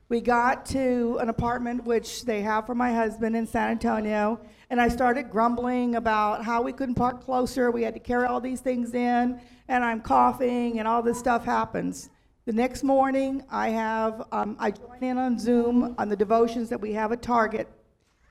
We 0.10 0.20
got 0.20 0.66
to 0.68 1.18
an 1.22 1.30
apartment 1.30 1.86
which 1.86 2.26
they 2.26 2.42
have 2.42 2.66
for 2.66 2.76
my 2.76 2.94
husband 2.94 3.36
in 3.36 3.48
San 3.48 3.70
Antonio, 3.70 4.42
and 4.70 4.82
I 4.82 4.90
started 4.90 5.32
grumbling 5.32 5.96
about 5.96 6.44
how 6.44 6.62
we 6.62 6.74
couldn't 6.74 6.96
park 6.96 7.24
closer. 7.24 7.72
We 7.72 7.84
had 7.84 7.94
to 7.94 8.00
carry 8.00 8.28
all 8.28 8.42
these 8.42 8.60
things 8.60 8.94
in, 8.94 9.40
and 9.70 9.86
I'm 9.86 10.02
coughing, 10.02 10.80
and 10.80 10.88
all 10.88 11.02
this 11.02 11.18
stuff 11.18 11.46
happens. 11.46 12.10
The 12.46 12.52
next 12.52 12.84
morning, 12.84 13.44
I 13.50 13.70
have 13.70 14.28
um, 14.32 14.58
I 14.60 14.72
join 14.72 15.02
in 15.02 15.18
on 15.18 15.40
Zoom 15.40 15.96
on 15.98 16.10
the 16.10 16.16
devotions 16.16 16.68
that 16.70 16.82
we 16.82 16.92
have 16.94 17.12
at 17.14 17.22
Target, 17.22 17.70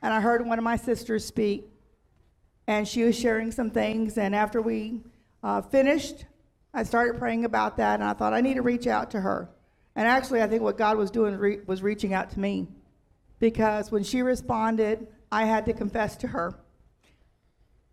and 0.03 0.13
I 0.13 0.21
heard 0.21 0.45
one 0.45 0.59
of 0.59 0.65
my 0.65 0.77
sisters 0.77 1.25
speak, 1.25 1.67
and 2.71 2.87
she 2.87 3.03
was 3.03 3.19
sharing 3.19 3.51
some 3.51 3.69
things. 3.69 4.17
And 4.17 4.33
after 4.33 4.63
we 4.63 5.01
uh, 5.43 5.61
finished, 5.61 6.25
I 6.73 6.85
started 6.85 7.19
praying 7.19 7.45
about 7.45 7.77
that, 7.79 7.95
and 7.95 8.05
I 8.09 8.13
thought 8.13 8.33
I 8.33 8.41
need 8.41 8.55
to 8.55 8.63
reach 8.63 8.87
out 8.87 9.11
to 9.11 9.21
her. 9.21 9.51
And 9.97 10.07
actually, 10.07 10.41
I 10.41 10.47
think 10.47 10.63
what 10.63 10.79
God 10.79 10.97
was 10.97 11.11
doing 11.11 11.37
re- 11.37 11.59
was 11.67 11.83
reaching 11.83 12.15
out 12.15 12.31
to 12.31 12.39
me, 12.39 12.69
because 13.41 13.91
when 13.91 14.05
she 14.05 14.23
responded, 14.23 15.09
I 15.33 15.47
had 15.47 15.67
to 15.67 15.73
confess 15.73 16.17
to 16.19 16.29
her. 16.29 16.55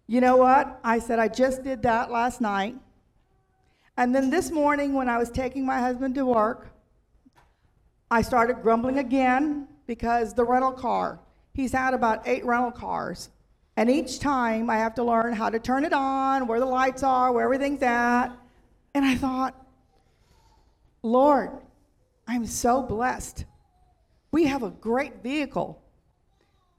You 0.05 0.21
know 0.21 0.37
what? 0.37 0.79
I 0.83 0.99
said, 0.99 1.17
I 1.17 1.27
just 1.27 1.63
did 1.63 1.81
that 1.81 2.11
last 2.11 2.39
night. 2.39 2.75
And 3.97 4.13
then 4.13 4.29
this 4.29 4.51
morning, 4.51 4.93
when 4.93 5.09
I 5.09 5.17
was 5.17 5.31
taking 5.31 5.65
my 5.65 5.79
husband 5.79 6.13
to 6.15 6.25
work, 6.27 6.67
I 8.11 8.21
started 8.21 8.61
grumbling 8.61 8.99
again 8.99 9.69
because 9.87 10.35
the 10.35 10.45
rental 10.45 10.71
car, 10.71 11.19
he's 11.55 11.71
had 11.71 11.95
about 11.95 12.27
eight 12.27 12.45
rental 12.45 12.71
cars. 12.71 13.29
And 13.77 13.91
each 13.91 14.19
time 14.19 14.71
I 14.71 14.77
have 14.77 14.95
to 14.95 15.03
learn 15.03 15.33
how 15.33 15.51
to 15.51 15.59
turn 15.59 15.85
it 15.85 15.93
on, 15.93 16.47
where 16.47 16.59
the 16.59 16.65
lights 16.65 17.03
are, 17.03 17.31
where 17.31 17.43
everything's 17.43 17.83
at. 17.83 18.29
And 18.95 19.05
I 19.05 19.15
thought, 19.15 19.55
Lord, 21.03 21.51
I'm 22.27 22.47
so 22.47 22.81
blessed. 22.81 23.45
We 24.31 24.45
have 24.45 24.63
a 24.63 24.71
great 24.71 25.21
vehicle. 25.21 25.79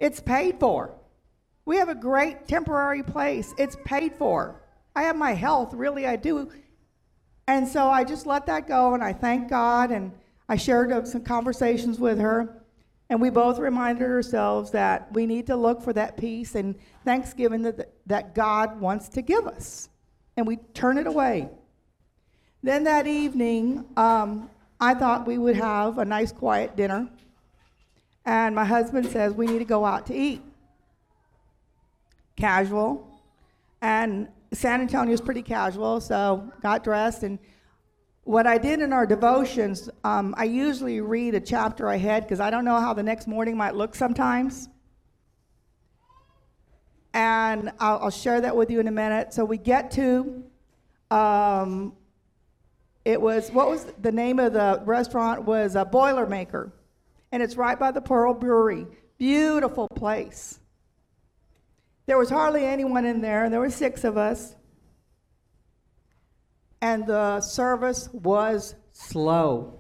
It's 0.01 0.19
paid 0.19 0.59
for. 0.59 0.93
We 1.65 1.77
have 1.77 1.89
a 1.89 1.95
great 1.95 2.49
temporary 2.49 3.05
place. 3.05 3.55
It's 3.59 3.77
paid 3.85 4.17
for. 4.17 4.61
I 4.97 5.05
have 5.05 5.17
my 5.17 5.33
health, 5.35 5.75
really, 5.75 6.05
I 6.05 6.17
do. 6.17 6.51
And 7.47 7.67
so 7.67 7.89
I 7.89 8.03
just 8.03 8.27
let 8.27 8.47
that 8.47 8.67
go 8.67 8.95
and 8.95 9.05
I 9.05 9.13
thank 9.13 9.49
God 9.49 9.93
and 9.93 10.11
I 10.49 10.57
shared 10.57 11.07
some 11.07 11.23
conversations 11.23 12.01
with 12.01 12.19
her. 12.19 12.58
And 13.11 13.23
we 13.23 13.31
both 13.31 13.59
reminded 13.59 14.05
ourselves 14.05 14.71
that 14.73 15.13
we 15.13 15.25
need 15.27 15.47
to 15.47 15.57
look 15.57 15.83
for 15.83 15.93
that 15.95 16.17
peace 16.17 16.55
and 16.55 16.75
thanksgiving 17.05 17.63
that, 17.63 17.91
that 18.07 18.35
God 18.35 18.81
wants 18.81 19.09
to 19.11 19.23
give 19.23 19.47
us. 19.47 19.89
And 20.37 20.47
we 20.47 20.57
turn 20.75 20.99
it 20.99 21.07
away. 21.07 21.49
Then 22.63 22.85
that 22.85 23.07
evening, 23.07 23.85
um, 23.97 24.51
I 24.81 24.95
thought 24.95 25.27
we 25.27 25.39
would 25.39 25.57
have 25.57 25.99
a 25.99 26.05
nice 26.05 26.33
quiet 26.33 26.77
dinner. 26.77 27.09
And 28.27 28.55
my 28.55 28.65
husband 28.65 29.07
says, 29.07 29.33
We 29.33 29.47
need 29.47 29.61
to 29.61 29.65
go 29.65 29.85
out 29.85 30.07
to 30.07 30.15
eat. 30.15 30.43
Casual. 32.37 33.09
And 33.81 34.29
San 34.53 34.81
Antonio 34.81 35.15
is 35.15 35.21
pretty 35.21 35.43
casual, 35.43 36.01
so 36.01 36.53
got 36.61 36.85
dressed. 36.85 37.23
And 37.23 37.39
what 38.29 38.47
I 38.47 38.59
did 38.59 38.83
in 38.83 38.93
our 38.93 39.07
devotions, 39.07 39.89
um, 40.05 40.35
I 40.37 40.45
usually 40.45 41.01
read 41.01 41.35
a 41.35 41.41
chapter 41.41 41.89
ahead 41.89 42.25
because 42.25 42.41
I 42.41 42.51
don't 42.51 42.67
know 42.67 42.79
how 42.79 42.93
the 42.93 43.03
next 43.03 43.27
morning 43.27 43.57
might 43.57 43.75
look 43.75 43.95
sometimes. 43.95 44.69
And 47.15 47.73
I'll, 47.81 48.01
I'll 48.01 48.11
share 48.11 48.43
that 48.43 48.55
with 48.55 48.71
you 48.71 48.81
in 48.81 48.87
a 48.87 48.91
minute. 48.93 49.33
So 49.33 49.47
we 49.47 49.57
get 49.57 49.93
to, 49.93 50.45
um, 51.11 51.95
it 53.07 53.19
was, 53.19 53.51
what 53.51 53.71
was 53.71 53.87
the 54.03 54.13
name 54.13 54.39
of 54.39 54.53
the 54.53 54.83
restaurant? 54.85 55.45
Was 55.45 55.75
a 55.75 55.87
Boilermaker 55.87 56.71
and 57.33 57.43
it's 57.43 57.57
right 57.57 57.79
by 57.79 57.93
the 57.93 58.03
Pearl 58.03 58.35
Brewery. 58.35 58.87
Beautiful 59.17 59.89
place. 59.89 60.61
There 62.05 62.19
was 62.19 62.29
hardly 62.29 62.67
anyone 62.67 63.07
in 63.07 63.23
there, 63.23 63.45
and 63.45 63.53
there 63.53 63.61
were 63.61 63.71
six 63.71 64.05
of 64.05 64.19
us. 64.19 64.55
And 66.81 67.07
the 67.07 67.41
service 67.41 68.09
was 68.13 68.75
slow. 68.93 69.79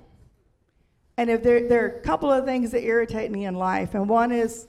And 1.16 1.30
if 1.30 1.42
there, 1.42 1.68
there 1.68 1.84
are 1.84 1.88
a 1.88 2.00
couple 2.00 2.30
of 2.30 2.44
things 2.44 2.70
that 2.70 2.84
irritate 2.84 3.30
me 3.30 3.46
in 3.46 3.54
life, 3.54 3.94
and 3.94 4.08
one 4.08 4.32
is 4.32 4.68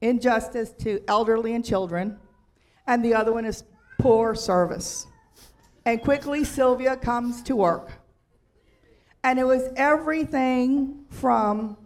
injustice 0.00 0.70
to 0.80 1.00
elderly 1.08 1.54
and 1.54 1.64
children, 1.64 2.18
and 2.86 3.04
the 3.04 3.14
other 3.14 3.32
one 3.32 3.44
is 3.44 3.64
poor 3.98 4.34
service. 4.34 5.06
And 5.84 6.02
quickly, 6.02 6.44
Sylvia 6.44 6.96
comes 6.96 7.42
to 7.42 7.56
work. 7.56 7.92
And 9.24 9.38
it 9.38 9.44
was 9.44 9.70
everything 9.76 11.04
from 11.10 11.76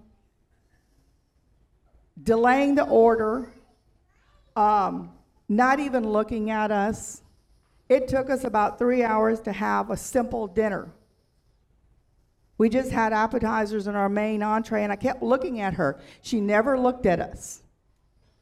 delaying 2.23 2.75
the 2.75 2.85
order, 2.85 3.53
um, 4.55 5.11
not 5.49 5.81
even 5.81 6.09
looking 6.09 6.51
at 6.51 6.71
us. 6.71 7.22
It 7.93 8.09
took 8.09 8.31
us 8.31 8.43
about 8.45 8.79
three 8.79 9.05
hours 9.05 9.39
to 9.41 9.53
have 9.53 9.91
a 9.91 9.99
simple 9.99 10.47
dinner. 10.47 10.91
We 12.57 12.71
just 12.71 12.91
had 12.91 13.13
appetizers 13.13 13.87
and 13.87 13.99
our 13.99 14.09
main 14.09 14.43
entree, 14.43 14.83
and 14.83 14.91
I 14.91 14.97
kept 14.97 15.23
looking 15.23 15.61
at 15.61 15.75
her. 15.75 16.01
She 16.23 16.41
never 16.41 16.79
looked 16.79 17.05
at 17.05 17.21
us. 17.21 17.63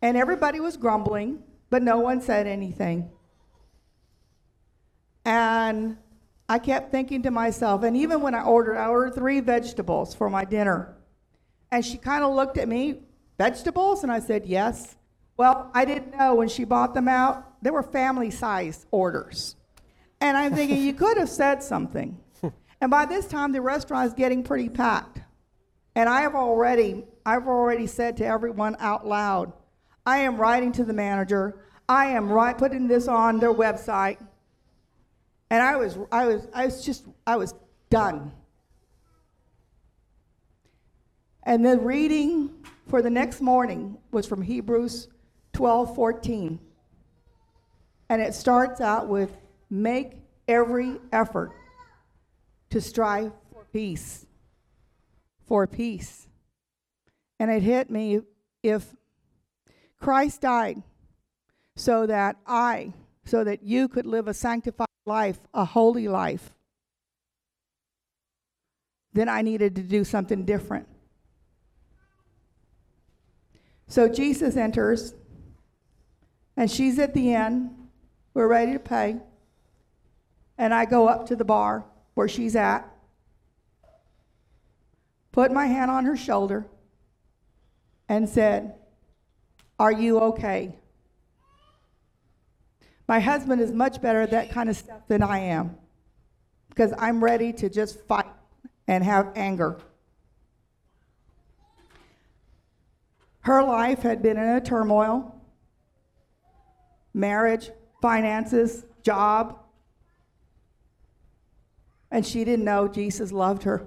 And 0.02 0.16
everybody 0.16 0.61
was 0.61 0.76
grumbling, 0.76 1.42
but 1.69 1.83
no 1.83 1.99
one 1.99 2.21
said 2.21 2.47
anything. 2.47 3.11
And 5.25 5.97
I 6.49 6.61
kept 6.61 6.92
thinking 6.92 7.25
to 7.25 7.33
myself, 7.33 7.83
and 7.83 7.97
even 7.97 8.21
when 8.21 8.37
I 8.37 8.45
ordered, 8.45 8.76
I 8.76 8.87
ordered 8.87 9.16
three 9.16 9.40
vegetables 9.40 10.14
for 10.14 10.30
my 10.30 10.45
dinner. 10.45 10.95
And 11.73 11.85
she 11.85 11.99
kind 11.99 12.23
of 12.23 12.37
looked 12.37 12.57
at 12.57 12.69
me, 12.69 13.00
vegetables? 13.37 14.04
And 14.04 14.12
I 14.12 14.21
said, 14.21 14.47
yes. 14.47 14.95
Well, 15.37 15.73
I 15.75 15.85
didn't 15.85 16.16
know 16.16 16.37
when 16.37 16.49
she 16.49 16.62
bought 16.62 16.95
them 16.95 17.09
out, 17.09 17.50
they 17.62 17.71
were 17.71 17.83
family 17.83 18.31
sized 18.31 18.87
orders. 18.90 19.57
And 20.21 20.37
I'm 20.37 20.55
thinking, 20.55 20.79
you 20.83 20.93
could 20.93 21.17
have 21.17 21.29
said 21.29 21.62
something. 21.62 22.19
And 22.83 22.90
by 22.90 23.05
this 23.05 23.26
time, 23.26 23.52
the 23.52 23.61
restaurant 23.61 24.07
is 24.07 24.14
getting 24.14 24.43
pretty 24.43 24.71
packed. 24.71 25.21
And 25.95 26.09
I 26.09 26.23
have 26.23 26.35
already, 26.35 27.05
I've 27.26 27.47
already 27.47 27.87
said 27.87 28.17
to 28.17 28.25
everyone 28.25 28.75
out 28.81 29.07
loud, 29.07 29.52
I 30.07 30.21
am 30.21 30.38
writing 30.38 30.73
to 30.73 30.85
the 30.85 30.95
manager. 30.95 31.61
I 31.90 32.07
am 32.07 32.33
right, 32.33 32.57
putting 32.57 32.88
this 32.88 33.07
on 33.07 33.38
their 33.38 33.52
website. 33.52 34.17
And 35.50 35.62
I 35.62 35.76
was, 35.76 35.99
I 36.11 36.26
was, 36.26 36.49
I 36.55 36.64
was 36.64 36.83
just, 36.83 37.05
I 37.26 37.37
was 37.37 37.55
done. 37.90 38.33
And 41.43 41.64
the 41.64 41.79
reading 41.79 42.64
for 42.88 43.02
the 43.02 43.11
next 43.11 43.40
morning 43.40 43.99
was 44.11 44.26
from 44.26 44.40
Hebrews 44.40 45.09
12 45.52 45.95
14. 45.95 46.61
And 48.11 48.21
it 48.21 48.35
starts 48.35 48.81
out 48.81 49.07
with 49.07 49.35
make 49.71 50.14
every 50.49 50.99
effort 51.12 51.52
to 52.71 52.81
strive 52.81 53.31
for 53.52 53.64
peace. 53.73 54.26
For 55.47 55.69
peace. 55.69 56.26
And 57.38 57.52
it 57.52 57.62
hit 57.62 57.88
me 57.88 58.23
if 58.64 58.97
Christ 60.00 60.40
died 60.40 60.83
so 61.76 62.05
that 62.07 62.37
I, 62.49 62.93
so 63.25 63.45
that 63.45 63.62
you 63.62 63.87
could 63.87 64.07
live 64.07 64.26
a 64.26 64.35
sanctified 64.35 64.88
life, 65.07 65.38
a 65.55 65.64
holy 65.64 66.09
life, 66.09 66.50
then 69.12 69.29
I 69.29 69.43
needed 69.43 69.76
to 69.76 69.83
do 69.83 70.02
something 70.02 70.45
different. 70.45 70.88
So 73.87 74.09
Jesus 74.09 74.57
enters, 74.57 75.14
and 76.57 76.69
she's 76.69 76.99
at 76.99 77.14
the 77.14 77.33
end. 77.33 77.76
We're 78.35 78.49
ready 78.49 78.73
to 78.73 78.79
pay. 78.79 79.17
And 80.59 80.75
I 80.75 80.85
go 80.85 81.09
up 81.09 81.27
to 81.27 81.37
the 81.37 81.45
bar 81.45 81.85
where 82.15 82.29
she's 82.29 82.55
at, 82.55 82.89
put 85.33 85.53
my 85.53 85.67
hand 85.67 85.91
on 85.91 86.05
her 86.05 86.17
shoulder, 86.17 86.67
and 88.09 88.29
said, 88.29 88.75
Are 89.79 89.93
you 89.93 90.21
okay? 90.21 90.75
My 93.09 93.21
husband 93.21 93.61
is 93.61 93.73
much 93.73 94.01
better 94.01 94.21
at 94.21 94.31
that 94.31 94.51
kind 94.51 94.69
of 94.69 94.77
stuff 94.77 95.01
than 95.09 95.23
I 95.23 95.39
am 95.39 95.77
because 96.69 96.95
I'm 96.97 97.23
ready 97.23 97.53
to 97.55 97.69
just 97.69 98.01
fight 98.07 98.27
and 98.87 99.03
have 99.03 99.33
anger. 99.35 99.79
Her 103.41 103.63
life 103.63 104.03
had 104.03 104.23
been 104.23 104.37
in 104.37 104.49
a 104.49 104.61
turmoil 104.61 105.35
marriage, 107.13 107.71
finances, 108.00 108.85
job. 109.02 109.59
And 112.11 112.26
she 112.26 112.45
didn't 112.45 112.64
know 112.64 112.88
Jesus 112.88 113.33
loved 113.33 113.62
her. 113.64 113.87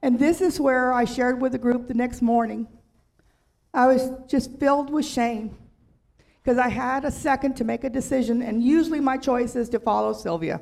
And 0.00 0.18
this 0.18 0.40
is 0.40 0.60
where 0.60 0.92
I 0.92 1.04
shared 1.04 1.40
with 1.40 1.52
the 1.52 1.58
group 1.58 1.88
the 1.88 1.94
next 1.94 2.22
morning. 2.22 2.68
I 3.74 3.86
was 3.86 4.10
just 4.28 4.58
filled 4.58 4.90
with 4.90 5.04
shame 5.04 5.56
because 6.42 6.58
I 6.58 6.68
had 6.68 7.04
a 7.04 7.10
second 7.10 7.56
to 7.56 7.64
make 7.64 7.84
a 7.84 7.90
decision, 7.90 8.40
and 8.40 8.62
usually 8.62 9.00
my 9.00 9.16
choice 9.18 9.54
is 9.56 9.68
to 9.70 9.80
follow 9.80 10.12
Sylvia. 10.12 10.60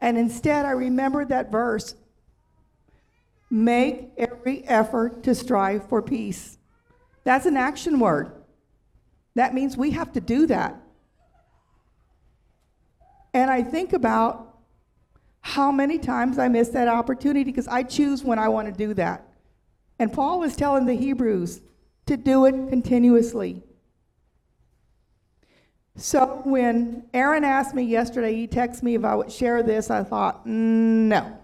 And 0.00 0.16
instead, 0.16 0.64
I 0.64 0.70
remembered 0.70 1.28
that 1.28 1.52
verse 1.52 1.94
make 3.50 4.08
every 4.16 4.64
effort 4.64 5.22
to 5.24 5.34
strive 5.34 5.86
for 5.88 6.00
peace. 6.00 6.56
That's 7.24 7.44
an 7.44 7.56
action 7.56 8.00
word. 8.00 8.41
That 9.34 9.54
means 9.54 9.76
we 9.76 9.90
have 9.90 10.12
to 10.12 10.20
do 10.20 10.46
that. 10.46 10.76
And 13.34 13.50
I 13.50 13.62
think 13.62 13.92
about 13.92 14.58
how 15.40 15.72
many 15.72 15.98
times 15.98 16.38
I 16.38 16.48
miss 16.48 16.68
that 16.70 16.88
opportunity 16.88 17.44
because 17.44 17.66
I 17.66 17.82
choose 17.82 18.22
when 18.22 18.38
I 18.38 18.48
want 18.48 18.68
to 18.68 18.72
do 18.72 18.94
that. 18.94 19.26
And 19.98 20.12
Paul 20.12 20.40
was 20.40 20.56
telling 20.56 20.86
the 20.86 20.94
Hebrews 20.94 21.60
to 22.06 22.16
do 22.16 22.46
it 22.46 22.52
continuously. 22.68 23.62
So 25.96 26.40
when 26.44 27.04
Aaron 27.12 27.44
asked 27.44 27.74
me 27.74 27.82
yesterday, 27.82 28.34
he 28.34 28.48
texted 28.48 28.82
me 28.82 28.94
if 28.94 29.04
I 29.04 29.14
would 29.14 29.30
share 29.30 29.62
this, 29.62 29.90
I 29.90 30.02
thought, 30.02 30.46
mm, 30.46 31.08
no. 31.08 31.38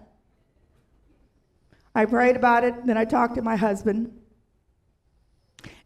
I 1.93 2.05
prayed 2.05 2.35
about 2.35 2.63
it, 2.63 2.85
then 2.85 2.97
I 2.97 3.05
talked 3.05 3.35
to 3.35 3.41
my 3.41 3.55
husband. 3.55 4.18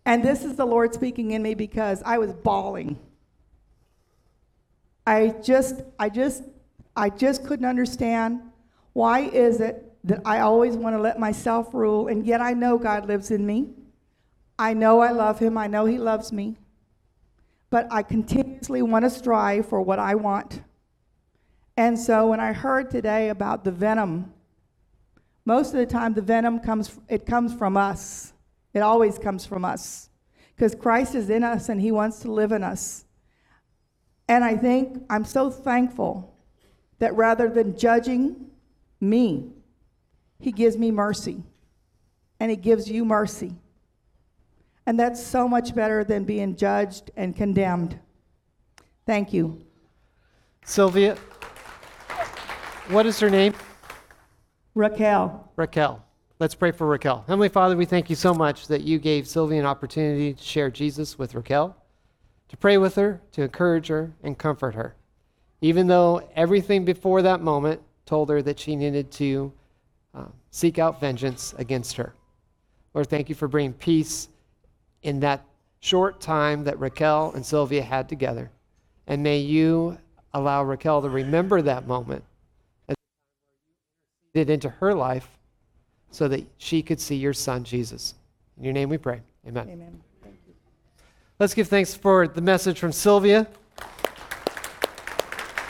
And 0.06 0.24
this 0.24 0.44
is 0.44 0.56
the 0.56 0.66
Lord 0.66 0.94
speaking 0.94 1.32
in 1.32 1.42
me 1.42 1.56
because 1.56 2.02
I 2.06 2.18
was 2.18 2.34
bawling. 2.34 3.00
I 5.06 5.36
just, 5.44 5.82
I 6.00 6.10
just, 6.10 6.44
I 6.96 7.10
just 7.10 7.46
couldn't 7.46 7.66
understand 7.66 8.42
why 8.94 9.22
is 9.22 9.60
it 9.60 9.92
that 10.04 10.22
I 10.26 10.40
always 10.40 10.76
want 10.76 10.96
to 10.96 11.02
let 11.02 11.20
myself 11.20 11.74
rule, 11.74 12.08
and 12.08 12.26
yet 12.26 12.42
I 12.42 12.54
know 12.54 12.78
God 12.78 13.08
lives 13.08 13.32
in 13.32 13.46
me. 13.46 13.70
I 14.60 14.74
know 14.74 15.00
I 15.00 15.12
love 15.12 15.40
Him. 15.40 15.58
I 15.58 15.68
know 15.68 15.86
He 15.86 15.98
loves 15.98 16.32
me 16.32 16.58
but 17.74 17.88
I 17.90 18.04
continuously 18.04 18.84
want 18.84 19.04
to 19.04 19.10
strive 19.10 19.68
for 19.68 19.82
what 19.82 19.98
I 19.98 20.14
want. 20.14 20.62
And 21.76 21.98
so 21.98 22.28
when 22.28 22.40
I 22.40 22.54
heard 22.54 22.92
today 22.92 23.30
about 23.30 23.64
the 23.64 23.72
venom, 23.72 24.32
most 25.44 25.70
of 25.70 25.80
the 25.80 25.88
time 25.88 26.14
the 26.14 26.22
venom 26.22 26.60
comes 26.60 27.00
it 27.10 27.26
comes 27.26 27.52
from 27.52 27.76
us. 27.76 28.33
It 28.74 28.80
always 28.80 29.20
comes 29.20 29.46
from 29.46 29.64
us. 29.64 30.10
Because 30.56 30.76
Christ 30.76 31.16
is 31.16 31.30
in 31.30 31.44
us 31.44 31.70
and 31.70 31.82
he 31.82 31.92
wants 31.92 32.20
to 32.20 32.32
live 32.32 32.52
in 32.52 32.64
us. 32.64 33.06
And 34.28 34.44
I 34.44 34.56
think 34.56 35.04
I'm 35.10 35.26
so 35.26 35.50
thankful 35.50 36.36
that 37.00 37.16
rather 37.16 37.50
than 37.50 37.78
judging 37.78 38.48
me, 39.02 39.52
he 40.40 40.52
gives 40.52 40.78
me 40.78 40.92
mercy. 40.92 41.44
And 42.40 42.50
he 42.50 42.58
gives 42.58 42.90
you 42.90 43.06
mercy. 43.06 43.56
And 44.86 45.00
that's 45.00 45.24
so 45.24 45.48
much 45.48 45.74
better 45.74 46.04
than 46.04 46.24
being 46.24 46.56
judged 46.56 47.12
and 47.16 47.36
condemned. 47.36 48.00
Thank 49.06 49.34
you. 49.34 49.62
Sylvia, 50.66 51.18
what 52.90 53.06
is 53.06 53.20
her 53.20 53.30
name? 53.30 53.54
Raquel. 54.76 55.52
Raquel. 55.56 56.04
Let's 56.44 56.56
pray 56.56 56.74
for 56.74 56.86
Raquel. 56.86 57.24
Heavenly 57.26 57.48
Father, 57.48 57.78
we 57.78 57.86
thank 57.86 58.10
you 58.10 58.18
so 58.18 58.34
much 58.34 58.68
that 58.68 58.82
you 58.82 59.00
gave 59.00 59.30
Sylvia 59.30 59.62
an 59.62 59.66
opportunity 59.66 60.34
to 60.34 60.44
share 60.44 60.70
Jesus 60.70 61.18
with 61.18 61.36
Raquel, 61.36 61.74
to 62.50 62.58
pray 62.58 62.78
with 62.78 62.96
her, 62.96 63.22
to 63.32 63.44
encourage 63.44 63.88
her, 63.88 64.12
and 64.24 64.38
comfort 64.38 64.76
her. 64.76 64.94
Even 65.62 65.88
though 65.88 66.22
everything 66.36 66.84
before 66.84 67.22
that 67.22 67.40
moment 67.40 67.80
told 68.06 68.30
her 68.30 68.42
that 68.42 68.60
she 68.60 68.76
needed 68.76 69.10
to 69.14 69.54
uh, 70.14 70.26
seek 70.52 70.80
out 70.80 71.00
vengeance 71.00 71.56
against 71.60 71.96
her. 71.96 72.14
Lord, 72.94 73.10
thank 73.10 73.30
you 73.30 73.36
for 73.36 73.48
bringing 73.48 73.72
peace 73.72 74.28
in 75.02 75.22
that 75.22 75.46
short 75.80 76.20
time 76.20 76.66
that 76.66 76.78
Raquel 76.78 77.32
and 77.36 77.46
Sylvia 77.46 77.84
had 77.84 78.10
together. 78.10 78.52
And 79.08 79.24
may 79.24 79.38
you 79.38 79.98
allow 80.34 80.62
Raquel 80.66 81.04
to 81.04 81.10
remember 81.10 81.62
that 81.62 81.88
moment 81.88 82.26
as 82.90 82.96
it 84.34 84.50
into 84.50 84.68
her 84.68 84.94
life 84.94 85.30
so 86.14 86.28
that 86.28 86.46
she 86.60 86.84
could 86.84 87.00
see 87.00 87.16
your 87.16 87.34
son, 87.34 87.64
Jesus. 87.64 88.14
In 88.58 88.64
your 88.64 88.74
name 88.74 88.88
we 88.88 89.00
pray. 89.00 89.22
Amen. 89.48 89.68
Amen. 89.68 90.00
Let's 91.40 91.56
give 91.56 91.68
thanks 91.68 91.96
for 91.96 92.28
the 92.28 92.40
message 92.40 92.80
from 92.80 92.92
Sylvia. 92.92 93.48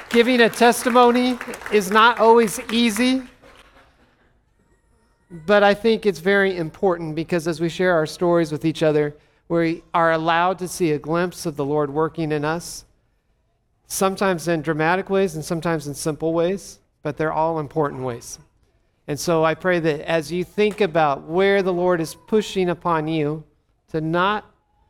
Giving 0.09 0.41
a 0.41 0.49
testimony 0.49 1.39
is 1.71 1.89
not 1.89 2.19
always 2.19 2.59
easy, 2.73 3.23
but 5.31 5.63
I 5.63 5.73
think 5.73 6.05
it's 6.05 6.19
very 6.19 6.57
important 6.57 7.15
because 7.15 7.47
as 7.47 7.61
we 7.61 7.69
share 7.69 7.93
our 7.93 8.05
stories 8.05 8.51
with 8.51 8.65
each 8.65 8.83
other, 8.83 9.15
we 9.47 9.81
are 9.93 10.11
allowed 10.11 10.59
to 10.59 10.67
see 10.67 10.91
a 10.91 10.99
glimpse 10.99 11.45
of 11.45 11.55
the 11.55 11.65
Lord 11.65 11.89
working 11.89 12.33
in 12.33 12.43
us, 12.43 12.83
sometimes 13.87 14.49
in 14.49 14.61
dramatic 14.61 15.09
ways 15.09 15.35
and 15.35 15.43
sometimes 15.43 15.87
in 15.87 15.93
simple 15.93 16.33
ways, 16.33 16.79
but 17.01 17.15
they're 17.15 17.33
all 17.33 17.59
important 17.59 18.03
ways. 18.03 18.39
And 19.07 19.19
so 19.19 19.43
I 19.43 19.53
pray 19.53 19.79
that 19.79 20.01
as 20.09 20.31
you 20.31 20.43
think 20.43 20.81
about 20.81 21.23
where 21.23 21.61
the 21.61 21.73
Lord 21.73 21.99
is 21.99 22.15
pushing 22.15 22.69
upon 22.69 23.07
you 23.07 23.43
to 23.89 23.99
not 23.99 24.49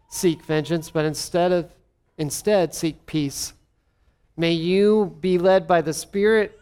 seek 0.10 0.44
vengeance, 0.44 0.90
but 0.90 1.06
instead 1.06 1.52
of 1.52 1.72
instead 2.18 2.76
seek 2.76 3.06
peace, 3.06 3.54
may 4.38 4.52
you 4.52 5.18
be 5.20 5.38
led 5.38 5.68
by 5.68 5.82
the 5.82 5.94
Spirit 5.94 6.60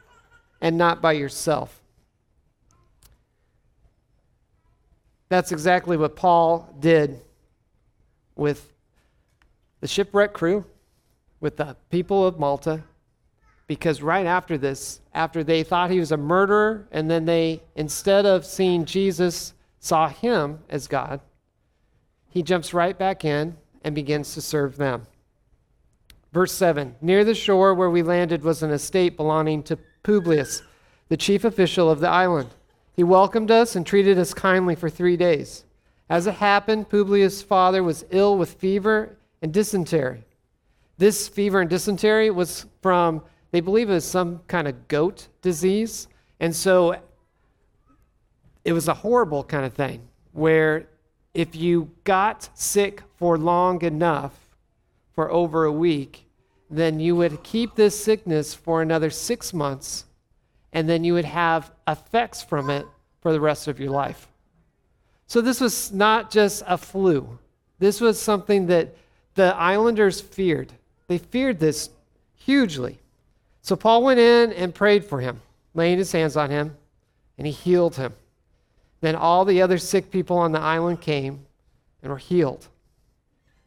and 0.61 0.77
not 0.77 1.01
by 1.01 1.11
yourself. 1.11 1.81
That's 5.27 5.51
exactly 5.51 5.97
what 5.97 6.15
Paul 6.15 6.73
did 6.79 7.19
with 8.35 8.71
the 9.81 9.87
shipwreck 9.87 10.33
crew 10.33 10.65
with 11.39 11.57
the 11.57 11.75
people 11.89 12.25
of 12.25 12.39
Malta 12.39 12.83
because 13.71 14.01
right 14.01 14.25
after 14.25 14.57
this, 14.57 14.99
after 15.13 15.45
they 15.45 15.63
thought 15.63 15.89
he 15.89 15.99
was 16.01 16.11
a 16.11 16.17
murderer, 16.17 16.89
and 16.91 17.09
then 17.09 17.23
they, 17.23 17.61
instead 17.77 18.25
of 18.25 18.45
seeing 18.45 18.83
Jesus, 18.83 19.53
saw 19.79 20.09
him 20.09 20.59
as 20.67 20.89
God, 20.89 21.21
he 22.27 22.43
jumps 22.43 22.73
right 22.73 22.99
back 22.99 23.23
in 23.23 23.55
and 23.81 23.95
begins 23.95 24.33
to 24.33 24.41
serve 24.41 24.75
them. 24.75 25.03
Verse 26.33 26.51
7 26.51 26.97
Near 26.99 27.23
the 27.23 27.33
shore 27.33 27.73
where 27.73 27.89
we 27.89 28.03
landed 28.03 28.43
was 28.43 28.61
an 28.61 28.71
estate 28.71 29.15
belonging 29.15 29.63
to 29.63 29.79
Publius, 30.03 30.63
the 31.07 31.15
chief 31.15 31.45
official 31.45 31.89
of 31.89 32.01
the 32.01 32.09
island. 32.09 32.49
He 32.93 33.05
welcomed 33.05 33.51
us 33.51 33.77
and 33.77 33.85
treated 33.85 34.19
us 34.19 34.33
kindly 34.33 34.75
for 34.75 34.89
three 34.89 35.15
days. 35.15 35.63
As 36.09 36.27
it 36.27 36.33
happened, 36.33 36.89
Publius' 36.89 37.41
father 37.41 37.83
was 37.83 38.03
ill 38.11 38.37
with 38.37 38.55
fever 38.55 39.15
and 39.41 39.53
dysentery. 39.53 40.25
This 40.97 41.29
fever 41.29 41.61
and 41.61 41.69
dysentery 41.69 42.29
was 42.29 42.65
from 42.81 43.23
they 43.51 43.59
believe 43.59 43.89
it 43.89 43.93
was 43.93 44.05
some 44.05 44.39
kind 44.47 44.67
of 44.67 44.87
goat 44.87 45.27
disease. 45.41 46.07
And 46.39 46.55
so 46.55 46.95
it 48.63 48.73
was 48.73 48.87
a 48.87 48.93
horrible 48.93 49.43
kind 49.43 49.65
of 49.65 49.73
thing 49.73 50.07
where 50.31 50.87
if 51.33 51.55
you 51.55 51.91
got 52.03 52.49
sick 52.53 53.03
for 53.17 53.37
long 53.37 53.81
enough, 53.83 54.33
for 55.13 55.31
over 55.31 55.65
a 55.65 55.71
week, 55.71 56.25
then 56.69 56.99
you 56.99 57.15
would 57.15 57.43
keep 57.43 57.75
this 57.75 58.01
sickness 58.01 58.53
for 58.53 58.81
another 58.81 59.09
six 59.09 59.53
months, 59.53 60.05
and 60.71 60.87
then 60.87 61.03
you 61.03 61.13
would 61.13 61.25
have 61.25 61.71
effects 61.87 62.41
from 62.41 62.69
it 62.69 62.85
for 63.19 63.33
the 63.33 63.39
rest 63.41 63.67
of 63.67 63.79
your 63.79 63.89
life. 63.89 64.27
So 65.27 65.41
this 65.41 65.59
was 65.59 65.91
not 65.91 66.31
just 66.31 66.63
a 66.65 66.77
flu, 66.77 67.39
this 67.79 67.99
was 67.99 68.21
something 68.21 68.67
that 68.67 68.95
the 69.35 69.55
islanders 69.55 70.21
feared. 70.21 70.71
They 71.07 71.17
feared 71.17 71.59
this 71.59 71.89
hugely. 72.35 73.00
So 73.61 73.75
Paul 73.75 74.03
went 74.03 74.19
in 74.19 74.51
and 74.53 74.73
prayed 74.73 75.05
for 75.05 75.21
him, 75.21 75.41
laying 75.73 75.99
his 75.99 76.11
hands 76.11 76.35
on 76.35 76.49
him, 76.49 76.75
and 77.37 77.45
he 77.45 77.53
healed 77.53 77.95
him. 77.95 78.13
Then 79.01 79.15
all 79.15 79.45
the 79.45 79.61
other 79.61 79.77
sick 79.77 80.11
people 80.11 80.37
on 80.37 80.51
the 80.51 80.59
island 80.59 81.01
came 81.01 81.45
and 82.01 82.11
were 82.11 82.17
healed. 82.17 82.67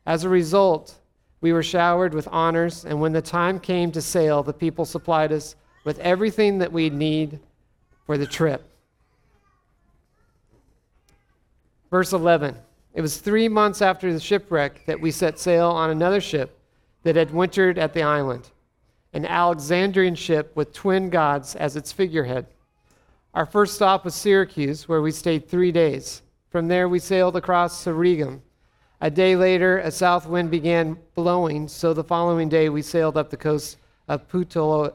As 0.07 0.25
a 0.25 0.29
result, 0.29 0.97
we 1.41 1.53
were 1.53 1.63
showered 1.63 2.15
with 2.15 2.29
honors, 2.31 2.85
and 2.85 3.01
when 3.01 3.13
the 3.13 3.23
time 3.23 3.61
came 3.61 3.93
to 3.93 4.01
sail, 4.01 4.43
the 4.43 4.53
people 4.53 4.85
supplied 4.85 5.33
us 5.33 5.57
with 5.85 5.99
everything 6.01 6.59
that 6.59 6.73
we 6.73 6.91
need 6.91 7.39
for 8.07 8.19
the 8.19 8.27
trip. 8.27 8.69
Verse 11.91 12.13
11 12.13 12.57
It 12.95 13.01
was 13.01 13.19
three 13.19 13.49
months 13.49 13.81
after 13.81 14.13
the 14.13 14.21
shipwreck 14.21 14.85
that 14.87 15.01
we 15.01 15.11
set 15.11 15.39
sail 15.39 15.69
on 15.69 15.91
another 15.91 16.21
ship 16.21 16.59
that 17.03 17.17
had 17.17 17.31
wintered 17.31 17.79
at 17.79 17.93
the 17.93 18.03
island 18.03 18.51
an 19.15 19.25
Alexandrian 19.25 20.17
ship 20.17 20.51
with 20.55 20.73
twin 20.73 21.09
gods 21.09 21.55
as 21.55 21.77
its 21.77 21.93
figurehead. 21.93 22.47
Our 23.33 23.47
first 23.47 23.75
stop 23.75 24.05
was 24.05 24.15
Syracuse, 24.15 24.89
where 24.89 25.01
we 25.01 25.13
stayed 25.13 25.49
three 25.49 25.73
days. 25.73 26.23
From 26.51 26.69
there, 26.69 26.89
we 26.89 26.99
sailed 26.99 27.37
across 27.37 27.85
to 27.85 27.95
Rhegium. 27.95 28.43
A 29.01 29.11
day 29.11 29.37
later, 29.37 29.79
a 29.79 29.91
south 29.91 30.27
wind 30.27 30.51
began 30.51 30.97
blowing, 31.15 31.69
so 31.69 31.95
the 31.95 32.05
following 32.05 32.49
day, 32.49 32.69
we 32.69 32.83
sailed 32.83 33.17
up 33.17 33.31
the 33.31 33.37
coast 33.37 33.79
of 34.09 34.29
Puteoli, 34.29 34.93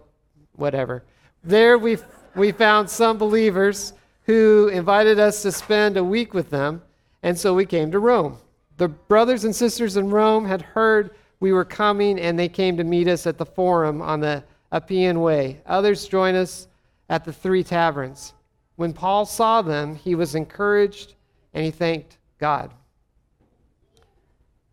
whatever. 0.56 1.04
There, 1.44 1.78
we, 1.78 1.98
we 2.36 2.52
found 2.52 2.90
some 2.90 3.18
believers 3.18 3.94
who 4.24 4.68
invited 4.68 5.20
us 5.20 5.42
to 5.44 5.52
spend 5.52 5.96
a 5.98 6.04
week 6.04 6.34
with 6.34 6.50
them, 6.50 6.82
and 7.24 7.38
so 7.38 7.54
we 7.54 7.66
came 7.66 7.92
to 7.92 8.00
Rome. 8.00 8.38
The 8.78 8.90
brothers 8.90 9.44
and 9.44 9.56
sisters 9.56 9.98
in 9.98 10.10
Rome 10.10 10.46
had 10.46 10.62
heard 10.62 11.12
we 11.40 11.54
were 11.54 11.66
coming, 11.66 12.20
and 12.20 12.38
they 12.38 12.50
came 12.50 12.78
to 12.78 12.84
meet 12.84 13.08
us 13.08 13.26
at 13.26 13.38
the 13.38 13.46
Forum 13.46 14.02
on 14.02 14.20
the 14.20 14.44
Appian 14.72 15.22
Way. 15.22 15.62
Others 15.66 16.08
joined 16.08 16.38
us 16.38 16.68
at 17.10 17.24
the 17.26 17.34
Three 17.34 17.64
Taverns. 17.64 18.34
When 18.76 18.94
Paul 18.94 19.26
saw 19.26 19.62
them, 19.62 19.96
he 19.96 20.16
was 20.16 20.36
encouraged 20.36 21.16
and 21.54 21.66
he 21.66 21.72
thanked 21.72 22.18
God. 22.38 22.74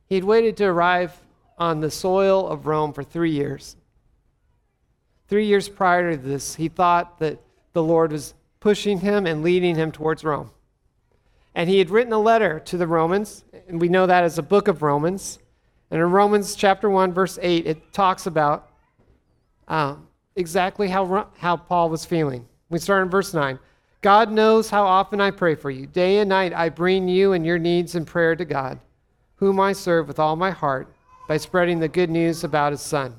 He'd 0.08 0.24
waited 0.24 0.56
to 0.58 0.66
arrive 0.66 1.12
on 1.58 1.80
the 1.80 1.90
soil 1.90 2.46
of 2.46 2.66
Rome 2.66 2.92
for 2.92 3.02
three 3.02 3.32
years. 3.32 3.76
Three 5.28 5.46
years 5.46 5.68
prior 5.68 6.12
to 6.12 6.16
this, 6.16 6.54
he 6.54 6.68
thought 6.68 7.18
that 7.18 7.40
the 7.72 7.82
Lord 7.82 8.12
was 8.12 8.34
pushing 8.60 9.00
him 9.00 9.26
and 9.26 9.42
leading 9.42 9.74
him 9.74 9.90
towards 9.90 10.22
Rome. 10.22 10.50
And 11.54 11.68
he 11.68 11.78
had 11.78 11.90
written 11.90 12.12
a 12.12 12.20
letter 12.20 12.60
to 12.60 12.76
the 12.76 12.86
Romans, 12.86 13.44
and 13.66 13.80
we 13.80 13.88
know 13.88 14.06
that 14.06 14.22
as 14.22 14.36
the 14.36 14.42
book 14.42 14.68
of 14.68 14.82
Romans. 14.82 15.40
And 15.90 16.00
in 16.00 16.10
Romans 16.10 16.54
chapter 16.54 16.90
1, 16.90 17.12
verse 17.12 17.38
8, 17.40 17.66
it 17.66 17.92
talks 17.92 18.26
about 18.26 18.70
um, 19.68 20.08
exactly 20.34 20.88
how, 20.88 21.28
how 21.38 21.56
Paul 21.56 21.90
was 21.90 22.04
feeling. 22.04 22.46
We 22.68 22.78
start 22.78 23.02
in 23.02 23.10
verse 23.10 23.32
9. 23.32 23.58
God 24.02 24.30
knows 24.30 24.70
how 24.70 24.84
often 24.84 25.20
I 25.20 25.30
pray 25.30 25.54
for 25.54 25.70
you. 25.70 25.86
Day 25.86 26.18
and 26.18 26.28
night 26.28 26.52
I 26.52 26.68
bring 26.68 27.08
you 27.08 27.32
and 27.32 27.46
your 27.46 27.58
needs 27.58 27.94
in 27.94 28.04
prayer 28.04 28.36
to 28.36 28.44
God, 28.44 28.78
whom 29.36 29.58
I 29.58 29.72
serve 29.72 30.08
with 30.08 30.18
all 30.18 30.36
my 30.36 30.50
heart 30.50 30.92
by 31.28 31.36
spreading 31.36 31.80
the 31.80 31.88
good 31.88 32.10
news 32.10 32.44
about 32.44 32.72
his 32.72 32.80
Son. 32.80 33.16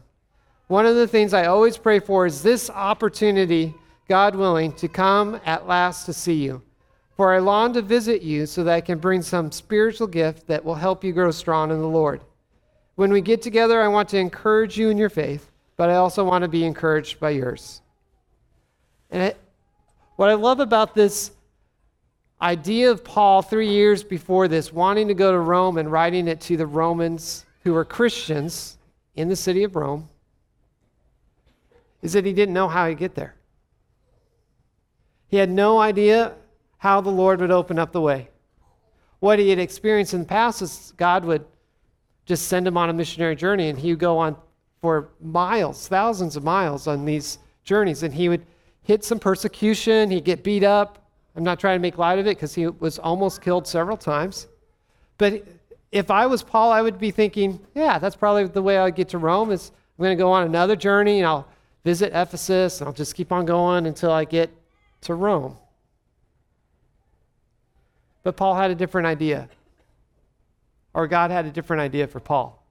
One 0.68 0.86
of 0.86 0.96
the 0.96 1.08
things 1.08 1.34
I 1.34 1.46
always 1.46 1.78
pray 1.78 2.00
for 2.00 2.26
is 2.26 2.42
this 2.42 2.70
opportunity, 2.70 3.74
God 4.08 4.36
willing, 4.36 4.74
to 4.74 4.88
come 4.88 5.40
at 5.46 5.68
last 5.68 6.06
to 6.06 6.14
see 6.14 6.36
you. 6.36 6.62
For 7.16 7.34
I 7.34 7.40
long 7.40 7.74
to 7.74 7.82
visit 7.82 8.22
you 8.22 8.46
so 8.46 8.64
that 8.64 8.74
I 8.74 8.82
can 8.82 9.00
bring 9.00 9.22
some 9.22 9.52
spiritual 9.52 10.08
gift 10.08 10.46
that 10.48 10.64
will 10.64 10.76
help 10.76 11.04
you 11.04 11.14
grow 11.14 11.32
strong 11.32 11.72
in 11.72 11.80
the 11.80 11.88
Lord. 11.88 12.22
When 12.98 13.14
we 13.14 13.22
get 13.22 13.44
together, 13.44 13.80
I 13.80 13.88
want 13.90 14.10
to 14.10 14.18
encourage 14.18 14.76
you 14.76 14.90
in 14.90 14.98
your 14.98 15.12
faith, 15.12 15.52
but 15.76 15.92
I 15.92 15.98
also 15.98 16.24
want 16.24 16.42
to 16.42 16.48
be 16.48 16.66
encouraged 16.66 17.20
by 17.20 17.30
yours. 17.30 17.84
And 19.12 19.22
it, 19.22 19.38
what 20.16 20.32
I 20.32 20.34
love 20.34 20.60
about 20.60 20.96
this 20.96 21.30
idea 22.42 22.90
of 22.90 23.04
Paul 23.04 23.44
three 23.44 23.70
years 23.70 24.04
before 24.04 24.48
this, 24.48 24.74
wanting 24.74 25.08
to 25.10 25.14
go 25.14 25.32
to 25.32 25.38
Rome 25.38 25.78
and 25.78 25.92
writing 25.92 26.28
it 26.28 26.42
to 26.42 26.58
the 26.58 26.66
Romans 26.66 27.46
who 27.64 27.74
were 27.74 27.86
Christians 27.86 28.80
in 29.16 29.30
the 29.30 29.36
city 29.36 29.64
of 29.64 29.76
Rome, 29.76 30.10
is 32.02 32.14
that 32.14 32.26
he 32.26 32.34
didn't 32.34 32.56
know 32.56 32.68
how 32.68 32.90
he'd 32.90 32.98
get 32.98 33.14
there. 33.14 33.36
He 35.28 35.38
had 35.38 35.52
no 35.52 35.78
idea 35.78 36.34
how 36.80 37.02
the 37.02 37.12
Lord 37.12 37.42
would 37.42 37.52
open 37.52 37.78
up 37.78 37.92
the 37.92 38.02
way. 38.02 38.30
What 39.20 39.38
he 39.38 39.52
had 39.52 39.60
experienced 39.60 40.16
in 40.16 40.22
the 40.22 40.26
past 40.26 40.64
is 40.64 40.94
God 40.98 41.24
would 41.26 41.46
just 42.28 42.50
send 42.50 42.68
him 42.68 42.78
on 42.78 42.90
a 42.90 42.94
missionary 42.94 43.36
journey 43.36 43.70
and 43.70 43.80
he 43.80 43.92
would 43.92 44.00
go 44.00 44.18
on 44.18 44.36
for 44.82 45.10
miles, 45.22 45.88
thousands 45.88 46.36
of 46.36 46.44
miles 46.44 46.86
on 46.86 47.06
these 47.06 47.40
journeys. 47.63 48.04
And 48.04 48.13
he 48.13 48.30
would 48.30 48.46
hit 48.84 49.04
some 49.04 49.18
persecution, 49.18 50.12
he'd 50.12 50.26
get 50.26 50.44
beat 50.44 50.63
up. 50.63 51.10
I'm 51.36 51.44
not 51.44 51.60
trying 51.60 51.78
to 51.78 51.82
make 51.82 51.98
light 51.98 52.20
of 52.20 52.28
it 52.28 52.36
because 52.36 52.54
he 52.54 52.68
was 52.68 53.00
almost 53.00 53.42
killed 53.42 53.68
several 53.68 53.96
times. 53.96 54.48
But 55.18 55.48
if 55.92 56.12
I 56.12 56.26
was 56.26 56.44
Paul, 56.44 56.72
I 56.72 56.82
would 56.82 57.00
be 57.00 57.12
thinking, 57.12 57.60
yeah, 57.74 57.98
that's 57.98 58.16
probably 58.16 58.46
the 58.46 58.62
way 58.62 58.78
I'd 58.78 58.96
get 58.96 59.10
to 59.10 59.18
Rome 59.18 59.52
is 59.52 59.72
I'm 59.98 60.04
going 60.04 60.18
to 60.18 60.22
go 60.22 60.32
on 60.32 60.44
another 60.44 60.76
journey 60.76 61.20
and 61.20 61.28
I'll 61.28 61.48
visit 61.86 62.12
Ephesus 62.13 62.82
and 62.82 62.88
I'll 62.88 62.94
just 62.94 63.16
keep 63.16 63.32
on 63.32 63.46
going 63.46 63.86
until 63.86 64.12
I 64.12 64.26
get 64.26 64.50
to 65.02 65.13
Rome. 65.13 65.56
But 68.24 68.36
Paul 68.36 68.56
had 68.56 68.70
a 68.70 68.76
different 68.76 69.08
idea 69.08 69.48
or 70.98 71.06
God 71.06 71.30
had 71.30 71.46
a 71.46 71.52
different 71.52 71.80
idea 71.80 72.08
for 72.08 72.20
Paul. 72.20 72.66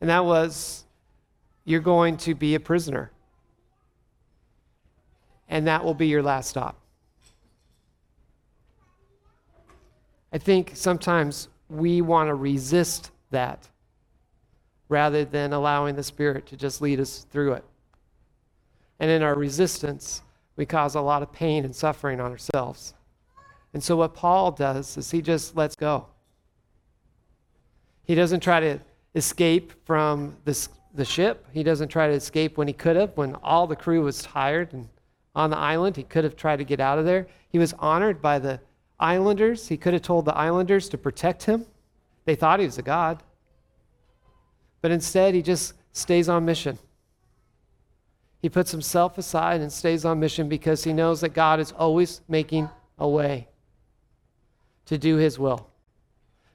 And 0.00 0.08
that 0.08 0.24
was 0.24 0.84
you're 1.64 1.80
going 1.80 2.16
to 2.18 2.36
be 2.36 2.54
a 2.54 2.60
prisoner. 2.60 3.10
And 5.48 5.66
that 5.66 5.84
will 5.84 5.92
be 5.92 6.06
your 6.06 6.22
last 6.22 6.50
stop. 6.50 6.78
I 10.32 10.38
think 10.38 10.70
sometimes 10.74 11.48
we 11.68 12.00
want 12.00 12.28
to 12.28 12.34
resist 12.36 13.10
that 13.32 13.68
rather 14.88 15.24
than 15.24 15.52
allowing 15.52 15.96
the 15.96 16.04
Spirit 16.04 16.46
to 16.46 16.56
just 16.56 16.80
lead 16.80 17.00
us 17.00 17.26
through 17.32 17.54
it. 17.54 17.64
And 19.00 19.10
in 19.10 19.24
our 19.24 19.34
resistance, 19.34 20.22
we 20.54 20.64
cause 20.64 20.94
a 20.94 21.00
lot 21.00 21.24
of 21.24 21.32
pain 21.32 21.64
and 21.64 21.74
suffering 21.74 22.20
on 22.20 22.30
ourselves. 22.30 22.94
And 23.74 23.82
so, 23.82 23.96
what 23.96 24.14
Paul 24.14 24.52
does 24.52 24.96
is 24.96 25.10
he 25.10 25.20
just 25.20 25.56
lets 25.56 25.74
go. 25.74 26.06
He 28.10 28.16
doesn't 28.16 28.40
try 28.40 28.58
to 28.58 28.80
escape 29.14 29.72
from 29.86 30.36
the 30.44 31.04
ship. 31.04 31.46
He 31.52 31.62
doesn't 31.62 31.90
try 31.90 32.08
to 32.08 32.12
escape 32.12 32.58
when 32.58 32.66
he 32.66 32.74
could 32.74 32.96
have, 32.96 33.16
when 33.16 33.36
all 33.36 33.68
the 33.68 33.76
crew 33.76 34.02
was 34.02 34.20
tired 34.20 34.72
and 34.72 34.88
on 35.36 35.50
the 35.50 35.56
island. 35.56 35.94
He 35.94 36.02
could 36.02 36.24
have 36.24 36.34
tried 36.34 36.56
to 36.56 36.64
get 36.64 36.80
out 36.80 36.98
of 36.98 37.04
there. 37.04 37.28
He 37.50 37.60
was 37.60 37.72
honored 37.78 38.20
by 38.20 38.40
the 38.40 38.58
islanders. 38.98 39.68
He 39.68 39.76
could 39.76 39.92
have 39.92 40.02
told 40.02 40.24
the 40.24 40.34
islanders 40.34 40.88
to 40.88 40.98
protect 40.98 41.44
him. 41.44 41.66
They 42.24 42.34
thought 42.34 42.58
he 42.58 42.66
was 42.66 42.78
a 42.78 42.82
god. 42.82 43.22
But 44.82 44.90
instead, 44.90 45.32
he 45.32 45.40
just 45.40 45.74
stays 45.92 46.28
on 46.28 46.44
mission. 46.44 46.80
He 48.42 48.48
puts 48.48 48.72
himself 48.72 49.18
aside 49.18 49.60
and 49.60 49.72
stays 49.72 50.04
on 50.04 50.18
mission 50.18 50.48
because 50.48 50.82
he 50.82 50.92
knows 50.92 51.20
that 51.20 51.32
God 51.32 51.60
is 51.60 51.70
always 51.70 52.22
making 52.26 52.70
a 52.98 53.08
way 53.08 53.46
to 54.86 54.98
do 54.98 55.14
his 55.14 55.38
will 55.38 55.69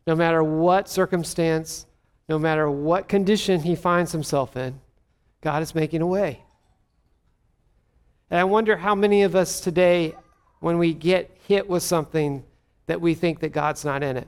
no 0.06 0.16
matter 0.16 0.44
what 0.44 0.88
circumstance 0.88 1.86
no 2.28 2.40
matter 2.40 2.70
what 2.70 3.08
condition 3.08 3.62
he 3.62 3.76
finds 3.76 4.12
himself 4.12 4.58
in, 4.58 4.80
God 5.42 5.62
is 5.62 5.76
making 5.76 6.02
a 6.02 6.08
way. 6.08 6.42
And 8.32 8.40
I 8.40 8.44
wonder 8.44 8.78
how 8.78 8.96
many 8.96 9.22
of 9.22 9.36
us 9.36 9.60
today, 9.60 10.16
when 10.60 10.80
we 10.80 10.94
get 10.94 11.38
hit 11.48 11.70
with 11.70 11.84
something, 11.84 12.44
that 12.88 13.00
we 13.00 13.14
think 13.14 13.40
that 13.42 13.50
God's 13.50 13.86
not 13.86 14.02
in 14.02 14.18
it. 14.18 14.28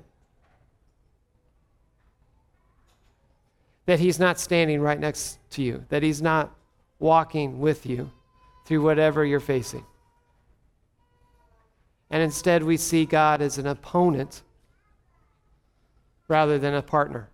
That 3.87 3.99
he's 3.99 4.19
not 4.19 4.39
standing 4.39 4.81
right 4.81 4.99
next 4.99 5.39
to 5.51 5.63
you, 5.63 5.85
that 5.89 6.03
he's 6.03 6.21
not 6.21 6.53
walking 6.99 7.59
with 7.59 7.85
you 7.85 8.11
through 8.65 8.83
whatever 8.83 9.25
you're 9.25 9.39
facing. 9.39 9.85
And 12.09 12.21
instead, 12.21 12.63
we 12.63 12.77
see 12.77 13.05
God 13.05 13.41
as 13.41 13.57
an 13.57 13.67
opponent 13.67 14.43
rather 16.27 16.59
than 16.59 16.73
a 16.73 16.81
partner. 16.81 17.29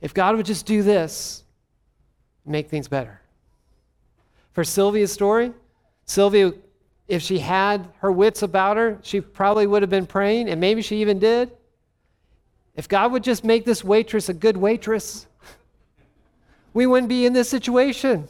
If 0.00 0.14
God 0.14 0.36
would 0.36 0.46
just 0.46 0.66
do 0.66 0.82
this, 0.82 1.42
make 2.44 2.68
things 2.68 2.88
better. 2.88 3.20
For 4.52 4.64
Sylvia's 4.64 5.12
story, 5.12 5.52
Sylvia, 6.04 6.52
if 7.06 7.22
she 7.22 7.38
had 7.38 7.88
her 7.98 8.12
wits 8.12 8.42
about 8.42 8.76
her, 8.76 8.98
she 9.02 9.20
probably 9.20 9.66
would 9.66 9.82
have 9.82 9.90
been 9.90 10.06
praying, 10.06 10.48
and 10.48 10.60
maybe 10.60 10.82
she 10.82 11.00
even 11.00 11.18
did. 11.18 11.50
If 12.74 12.88
God 12.88 13.12
would 13.12 13.24
just 13.24 13.44
make 13.44 13.64
this 13.64 13.82
waitress 13.82 14.28
a 14.28 14.34
good 14.34 14.56
waitress, 14.56 15.26
we 16.72 16.86
wouldn't 16.86 17.08
be 17.08 17.26
in 17.26 17.32
this 17.32 17.48
situation. 17.48 18.28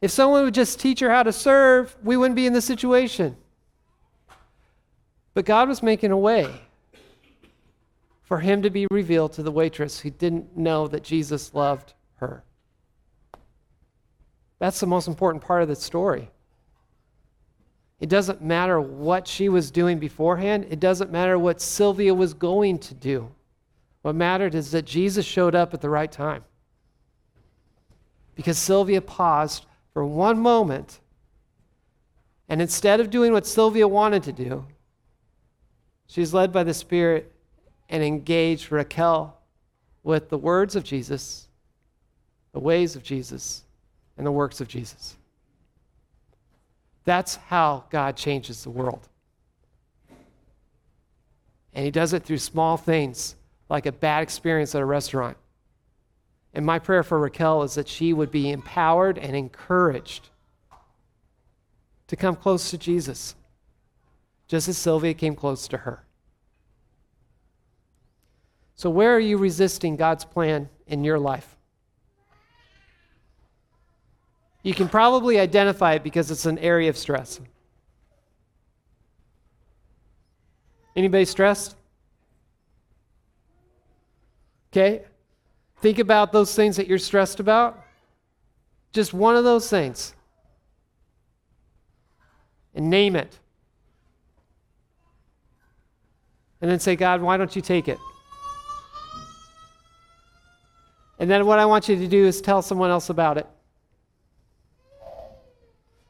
If 0.00 0.10
someone 0.10 0.44
would 0.44 0.54
just 0.54 0.80
teach 0.80 1.00
her 1.00 1.10
how 1.10 1.22
to 1.22 1.32
serve, 1.32 1.94
we 2.02 2.16
wouldn't 2.16 2.36
be 2.36 2.46
in 2.46 2.52
this 2.52 2.64
situation. 2.64 3.36
But 5.34 5.44
God 5.44 5.68
was 5.68 5.82
making 5.82 6.10
a 6.10 6.18
way 6.18 6.48
for 8.24 8.40
him 8.40 8.62
to 8.62 8.70
be 8.70 8.86
revealed 8.90 9.34
to 9.34 9.42
the 9.42 9.52
waitress 9.52 10.00
who 10.00 10.10
didn't 10.10 10.56
know 10.56 10.88
that 10.88 11.04
Jesus 11.04 11.54
loved 11.54 11.94
her. 12.16 12.42
That's 14.58 14.80
the 14.80 14.86
most 14.86 15.08
important 15.08 15.44
part 15.44 15.62
of 15.62 15.68
the 15.68 15.76
story. 15.76 16.30
It 18.00 18.08
doesn't 18.08 18.42
matter 18.42 18.80
what 18.80 19.28
she 19.28 19.48
was 19.48 19.70
doing 19.70 19.98
beforehand, 19.98 20.66
it 20.70 20.80
doesn't 20.80 21.12
matter 21.12 21.38
what 21.38 21.60
Sylvia 21.60 22.14
was 22.14 22.34
going 22.34 22.78
to 22.80 22.94
do. 22.94 23.30
What 24.02 24.14
mattered 24.14 24.54
is 24.54 24.70
that 24.72 24.84
Jesus 24.84 25.24
showed 25.24 25.54
up 25.54 25.72
at 25.72 25.80
the 25.80 25.88
right 25.88 26.10
time. 26.10 26.44
Because 28.34 28.58
Sylvia 28.58 29.00
paused 29.00 29.66
for 29.92 30.04
one 30.04 30.38
moment, 30.38 31.00
and 32.48 32.60
instead 32.60 33.00
of 33.00 33.10
doing 33.10 33.32
what 33.32 33.46
Sylvia 33.46 33.88
wanted 33.88 34.22
to 34.24 34.32
do, 34.32 34.66
she's 36.06 36.34
led 36.34 36.52
by 36.52 36.64
the 36.64 36.74
Spirit 36.74 37.33
and 37.88 38.02
engage 38.02 38.70
Raquel 38.70 39.38
with 40.02 40.28
the 40.28 40.38
words 40.38 40.76
of 40.76 40.84
Jesus, 40.84 41.48
the 42.52 42.60
ways 42.60 42.96
of 42.96 43.02
Jesus, 43.02 43.62
and 44.16 44.26
the 44.26 44.32
works 44.32 44.60
of 44.60 44.68
Jesus. 44.68 45.16
That's 47.04 47.36
how 47.36 47.84
God 47.90 48.16
changes 48.16 48.62
the 48.62 48.70
world. 48.70 49.08
And 51.74 51.84
He 51.84 51.90
does 51.90 52.12
it 52.12 52.22
through 52.22 52.38
small 52.38 52.76
things 52.76 53.34
like 53.68 53.86
a 53.86 53.92
bad 53.92 54.22
experience 54.22 54.74
at 54.74 54.82
a 54.82 54.86
restaurant. 54.86 55.36
And 56.52 56.64
my 56.64 56.78
prayer 56.78 57.02
for 57.02 57.18
Raquel 57.18 57.62
is 57.64 57.74
that 57.74 57.88
she 57.88 58.12
would 58.12 58.30
be 58.30 58.50
empowered 58.50 59.18
and 59.18 59.34
encouraged 59.34 60.28
to 62.06 62.16
come 62.16 62.36
close 62.36 62.70
to 62.70 62.78
Jesus, 62.78 63.34
just 64.46 64.68
as 64.68 64.78
Sylvia 64.78 65.14
came 65.14 65.34
close 65.34 65.66
to 65.68 65.78
her. 65.78 66.04
So, 68.76 68.90
where 68.90 69.14
are 69.14 69.20
you 69.20 69.36
resisting 69.36 69.96
God's 69.96 70.24
plan 70.24 70.68
in 70.86 71.04
your 71.04 71.18
life? 71.18 71.56
You 74.62 74.74
can 74.74 74.88
probably 74.88 75.38
identify 75.38 75.94
it 75.94 76.02
because 76.02 76.30
it's 76.30 76.46
an 76.46 76.58
area 76.58 76.88
of 76.88 76.96
stress. 76.96 77.38
Anybody 80.96 81.24
stressed? 81.24 81.76
Okay. 84.72 85.02
Think 85.80 85.98
about 85.98 86.32
those 86.32 86.54
things 86.54 86.76
that 86.76 86.86
you're 86.86 86.98
stressed 86.98 87.40
about. 87.40 87.84
Just 88.92 89.12
one 89.12 89.36
of 89.36 89.44
those 89.44 89.68
things. 89.68 90.14
And 92.74 92.90
name 92.90 93.16
it. 93.16 93.38
And 96.60 96.70
then 96.70 96.80
say, 96.80 96.96
God, 96.96 97.20
why 97.20 97.36
don't 97.36 97.54
you 97.54 97.60
take 97.60 97.86
it? 97.86 97.98
And 101.18 101.30
then 101.30 101.46
what 101.46 101.58
I 101.58 101.66
want 101.66 101.88
you 101.88 101.96
to 101.96 102.08
do 102.08 102.24
is 102.26 102.40
tell 102.40 102.62
someone 102.62 102.90
else 102.90 103.08
about 103.10 103.38
it. 103.38 103.46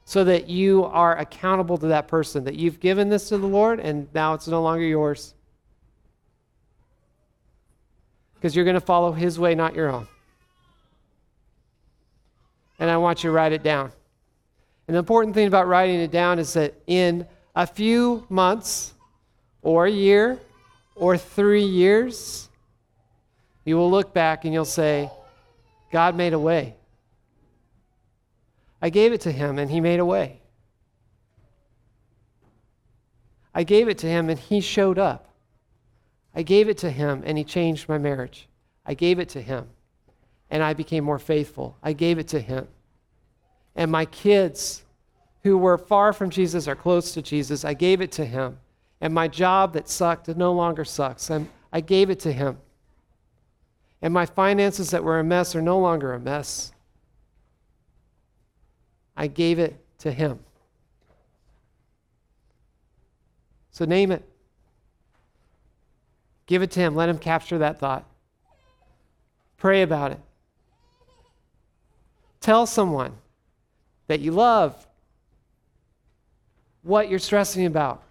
So 0.07 0.25
that 0.25 0.49
you 0.49 0.85
are 0.85 1.17
accountable 1.19 1.79
to 1.79 1.87
that 1.88 2.09
person, 2.09 2.45
that 2.45 2.57
you've 2.57 2.81
given 2.81 3.09
this 3.09 3.29
to 3.31 3.38
the 3.38 3.47
Lord 3.47 3.81
and 3.81 4.09
now 4.14 4.35
it's 4.35 4.47
no 4.47 4.62
longer 4.62 4.85
yours. 4.85 5.35
Because 8.35 8.55
you're 8.55 8.67
going 8.67 8.75
to 8.75 8.81
follow 8.81 9.12
His 9.12 9.38
way, 9.38 9.55
not 9.55 9.75
your 9.75 9.90
own. 9.90 10.07
And 12.79 12.90
I 12.90 12.99
want 12.99 13.25
you 13.25 13.31
to 13.31 13.33
write 13.33 13.53
it 13.53 13.62
down. 13.62 13.93
And 14.87 14.95
the 14.95 14.99
important 14.99 15.35
thing 15.35 15.47
about 15.47 15.67
writing 15.67 16.01
it 16.01 16.11
down 16.11 16.38
is 16.38 16.53
that 16.53 16.75
in 16.87 17.27
a 17.55 17.67
few 17.67 18.27
months, 18.29 18.93
or 19.62 19.87
a 19.87 19.90
year, 19.90 20.38
or 20.95 21.17
three 21.17 21.64
years, 21.64 22.51
you 23.64 23.77
will 23.77 23.90
look 23.90 24.12
back 24.12 24.44
and 24.44 24.53
you'll 24.53 24.64
say, 24.64 25.11
God 25.90 26.16
made 26.16 26.33
a 26.33 26.38
way. 26.38 26.77
I 28.83 28.90
gave 28.90 29.12
it 29.12 29.22
to 29.22 29.33
him 29.33 29.59
and 29.59 29.70
he 29.70 29.81
made 29.81 30.00
a 30.00 30.05
way. 30.05 30.40
I 33.55 33.62
gave 33.62 33.88
it 33.88 33.98
to 33.98 34.07
him 34.07 34.29
and 34.29 34.38
he 34.38 34.61
showed 34.61 34.98
up. 34.98 35.31
I 36.35 36.42
gave 36.42 36.68
it 36.68 36.79
to 36.79 36.90
him 36.90 37.22
and 37.24 37.38
he 37.38 37.44
changed 37.44 37.88
my 37.88 37.98
marriage. 37.98 38.48
I 38.85 38.94
gave 38.94 39.18
it 39.18 39.29
to 39.31 39.40
him 39.40 39.68
and 40.50 40.62
I 40.62 40.74
became 40.74 41.05
more 41.05 41.18
faithful. 41.18 41.77
I 41.83 41.92
gave 41.92 42.18
it 42.18 42.29
to 42.29 42.40
him. 42.40 42.66
And 43.77 43.90
my 43.90 44.05
kids 44.05 44.83
who 45.42 45.57
were 45.57 45.79
far 45.79 46.12
from 46.12 46.31
Jesus 46.31 46.68
are 46.68 46.77
close 46.77 47.12
to 47.14 47.22
Jesus. 47.22 47.64
I 47.64 47.74
gave 47.74 48.00
it 48.00 48.12
to 48.12 48.24
him. 48.24 48.59
And 49.00 49.12
my 49.12 49.29
job 49.29 49.74
that 49.74 49.88
sucked 49.88 50.29
no 50.29 50.53
longer 50.53 50.85
sucks. 50.85 51.31
I'm, 51.31 51.48
I 51.72 51.81
gave 51.81 52.11
it 52.11 52.20
to 52.20 52.33
him. 52.33 52.59
And 54.05 54.12
my 54.12 54.27
finances 54.27 54.90
that 54.90 55.03
were 55.03 55.19
a 55.19 55.25
mess 55.25 55.57
are 55.57 55.62
no 55.62 55.79
longer 55.79 56.12
a 56.12 56.21
mess. 56.21 56.73
I 59.17 59.29
gave 59.29 59.59
it 59.59 59.83
to 60.01 60.12
Him. 60.12 60.40
So 63.71 63.87
name 63.87 64.12
it. 64.12 64.23
Give 66.45 66.61
it 66.61 66.71
to 66.73 66.81
Him. 66.81 66.95
Let 66.95 67.09
Him 67.09 67.17
capture 67.17 67.57
that 67.57 67.79
thought. 67.79 68.05
Pray 69.57 69.81
about 69.81 70.12
it. 70.12 70.21
Tell 72.43 72.67
someone 72.67 73.12
that 74.07 74.21
you 74.21 74.33
love 74.33 74.87
what 76.83 77.09
you're 77.09 77.19
stressing 77.19 77.64
about. 77.64 78.03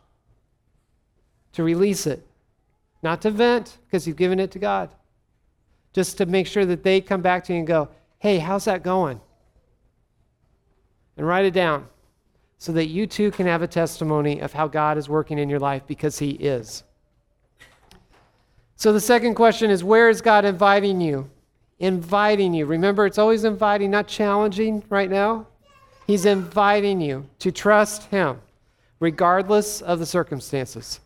To 1.51 1.61
release 1.61 2.07
it. 2.07 2.25
Not 3.03 3.21
to 3.21 3.29
vent, 3.29 3.77
because 3.85 4.07
you've 4.07 4.17
given 4.17 4.39
it 4.39 4.49
to 4.53 4.57
God 4.57 4.89
just 5.93 6.17
to 6.17 6.25
make 6.25 6.47
sure 6.47 6.65
that 6.65 6.83
they 6.83 6.99
come 6.99 7.21
back 7.21 7.43
to 7.45 7.53
you 7.53 7.59
and 7.59 7.67
go, 7.67 7.87
hey, 8.19 8.39
how's 8.39 8.65
that 8.65 8.83
going? 8.83 9.21
And 11.15 11.27
write 11.27 11.45
it 11.45 11.53
down 11.53 11.87
so 12.57 12.71
that 12.71 12.87
you 12.87 13.05
too 13.05 13.29
can 13.31 13.45
have 13.45 13.61
a 13.61 13.67
testimony 13.67 14.39
of 14.39 14.53
how 14.53 14.67
God 14.67 14.97
is 14.97 15.07
working 15.07 15.37
in 15.37 15.49
your 15.49 15.59
life 15.59 15.83
because 15.85 16.17
He 16.17 16.31
is. 16.31 16.83
So 18.75 18.91
the 18.91 18.99
second 18.99 19.35
question 19.35 19.69
is 19.69 19.83
where 19.83 20.09
is 20.09 20.21
God 20.21 20.45
inviting 20.45 20.99
you? 20.99 21.29
Inviting 21.79 22.53
you. 22.53 22.65
Remember, 22.65 23.05
it's 23.05 23.17
always 23.17 23.43
inviting, 23.43 23.91
not 23.91 24.07
challenging 24.07 24.83
right 24.89 25.09
now. 25.09 25.47
He's 26.07 26.25
inviting 26.25 27.01
you 27.01 27.29
to 27.39 27.51
trust 27.51 28.03
Him 28.05 28.41
regardless 28.99 29.81
of 29.81 29.99
the 29.99 30.05
circumstances. 30.05 31.01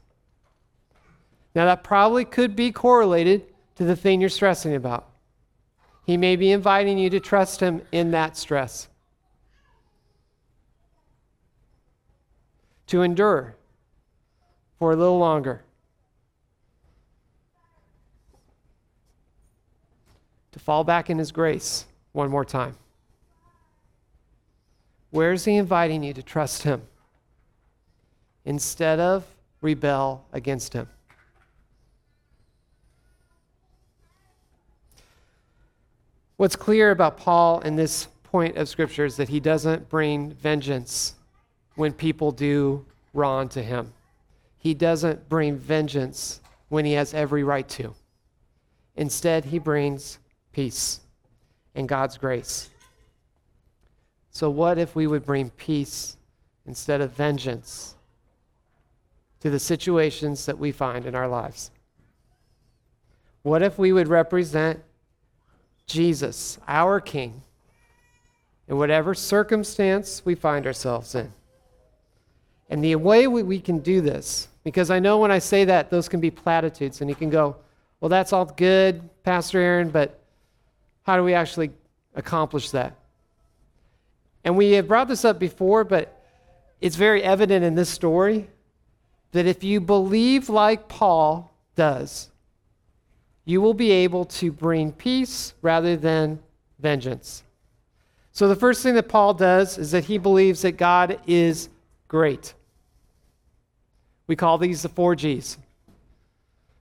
Now, 1.56 1.66
that 1.66 1.84
probably 1.84 2.24
could 2.24 2.56
be 2.56 2.72
correlated 2.72 3.48
to 3.78 3.84
the 3.84 3.96
thing 3.96 4.20
you're 4.20 4.30
stressing 4.30 4.76
about. 4.76 5.08
He 6.06 6.18
may 6.18 6.36
be 6.36 6.52
inviting 6.52 6.98
you 6.98 7.10
to 7.12 7.20
trust 7.20 7.60
Him 7.60 7.82
in 7.92 8.12
that 8.12 8.36
stress, 8.36 8.88
to 12.88 13.04
endure 13.04 13.56
for 14.80 14.92
a 14.92 14.96
little 14.96 15.20
longer, 15.20 15.62
to 20.54 20.60
fall 20.60 20.84
back 20.84 21.10
in 21.10 21.20
His 21.20 21.32
grace 21.32 21.86
one 22.14 22.32
more 22.32 22.46
time. 22.46 22.76
Where 25.12 25.34
is 25.34 25.46
He 25.46 25.56
inviting 25.56 26.04
you 26.04 26.14
to 26.14 26.24
trust 26.24 26.64
Him 26.64 26.82
instead 28.44 29.00
of 29.00 29.26
rebel 29.62 30.26
against 30.34 30.74
Him? 30.74 30.88
What's 36.38 36.56
clear 36.56 36.92
about 36.92 37.18
Paul 37.18 37.62
in 37.62 37.76
this 37.76 38.08
point 38.22 38.58
of 38.58 38.70
Scripture 38.70 39.06
is 39.06 39.18
that 39.18 39.30
he 39.30 39.40
doesn't 39.40 39.90
bring 39.90 40.32
vengeance 40.34 41.16
when 41.74 41.94
people 41.94 42.32
do 42.32 42.86
wrong 43.16 43.50
to 43.50 43.64
him. 43.64 43.92
He 44.60 44.76
doesn't 44.76 45.28
bring 45.30 45.58
vengeance 45.58 46.42
when 46.70 46.86
he 46.86 46.94
has 46.94 47.16
every 47.16 47.44
right 47.44 47.68
to. 47.70 47.96
Instead, 48.96 49.46
he 49.46 49.58
brings 49.58 50.20
peace 50.52 51.00
and 51.74 51.90
God's 51.90 52.20
grace. 52.20 52.70
So, 54.30 54.52
what 54.52 54.78
if 54.78 54.96
we 54.96 55.08
would 55.08 55.26
bring 55.26 55.50
peace 55.50 56.18
instead 56.68 57.02
of 57.02 57.14
vengeance 57.14 57.96
to 59.40 59.50
the 59.50 59.60
situations 59.60 60.46
that 60.46 60.60
we 60.60 60.72
find 60.72 61.08
in 61.08 61.16
our 61.16 61.28
lives? 61.28 61.72
What 63.42 63.64
if 63.64 63.80
we 63.80 63.92
would 63.92 64.08
represent 64.08 64.84
Jesus, 65.88 66.60
our 66.68 67.00
King, 67.00 67.42
in 68.68 68.78
whatever 68.78 69.14
circumstance 69.14 70.22
we 70.26 70.36
find 70.36 70.68
ourselves 70.68 71.16
in? 71.16 71.32
And 72.70 72.84
the 72.84 72.96
way 72.98 73.28
we, 73.28 73.44
we 73.44 73.60
can 73.60 73.80
do 73.80 74.02
this, 74.02 74.50
because 74.64 74.92
I 74.92 75.00
know 75.00 75.18
when 75.18 75.32
I 75.32 75.40
say 75.40 75.64
that, 75.66 75.90
those 75.90 76.10
can 76.10 76.20
be 76.20 76.30
platitudes, 76.30 77.00
and 77.00 77.10
you 77.10 77.16
can 77.16 77.30
go, 77.30 77.56
well, 78.02 78.10
that's 78.10 78.34
all 78.34 78.46
good, 78.46 79.10
Pastor 79.24 79.60
Aaron, 79.60 79.90
but 79.90 80.20
how 81.04 81.16
do 81.16 81.24
we 81.24 81.34
actually 81.34 81.72
accomplish 82.16 82.72
that? 82.72 82.94
And 84.44 84.58
we 84.58 84.74
have 84.74 84.88
brought 84.88 85.08
this 85.08 85.24
up 85.24 85.40
before, 85.40 85.86
but 85.86 86.22
it's 86.82 86.98
very 86.98 87.24
evident 87.24 87.64
in 87.64 87.76
this 87.76 87.90
story 87.90 88.50
that 89.32 89.46
if 89.46 89.64
you 89.64 89.80
believe 89.80 90.50
like 90.50 90.88
Paul 90.88 91.52
does, 91.76 92.30
you 93.48 93.62
will 93.62 93.74
be 93.74 93.92
able 93.92 94.26
to 94.26 94.52
bring 94.52 94.92
peace 94.92 95.54
rather 95.62 95.96
than 95.96 96.38
vengeance. 96.80 97.44
So, 98.34 98.50
the 98.50 98.58
first 98.58 98.84
thing 98.84 98.94
that 98.96 99.08
Paul 99.08 99.34
does 99.34 99.78
is 99.78 99.92
that 99.92 100.04
he 100.04 100.18
believes 100.18 100.62
that 100.64 100.74
God 100.74 101.22
is 101.26 101.70
great. 102.10 102.54
We 104.28 104.36
call 104.36 104.58
these 104.58 104.82
the 104.82 104.90
four 104.90 105.16
G's. 105.16 105.58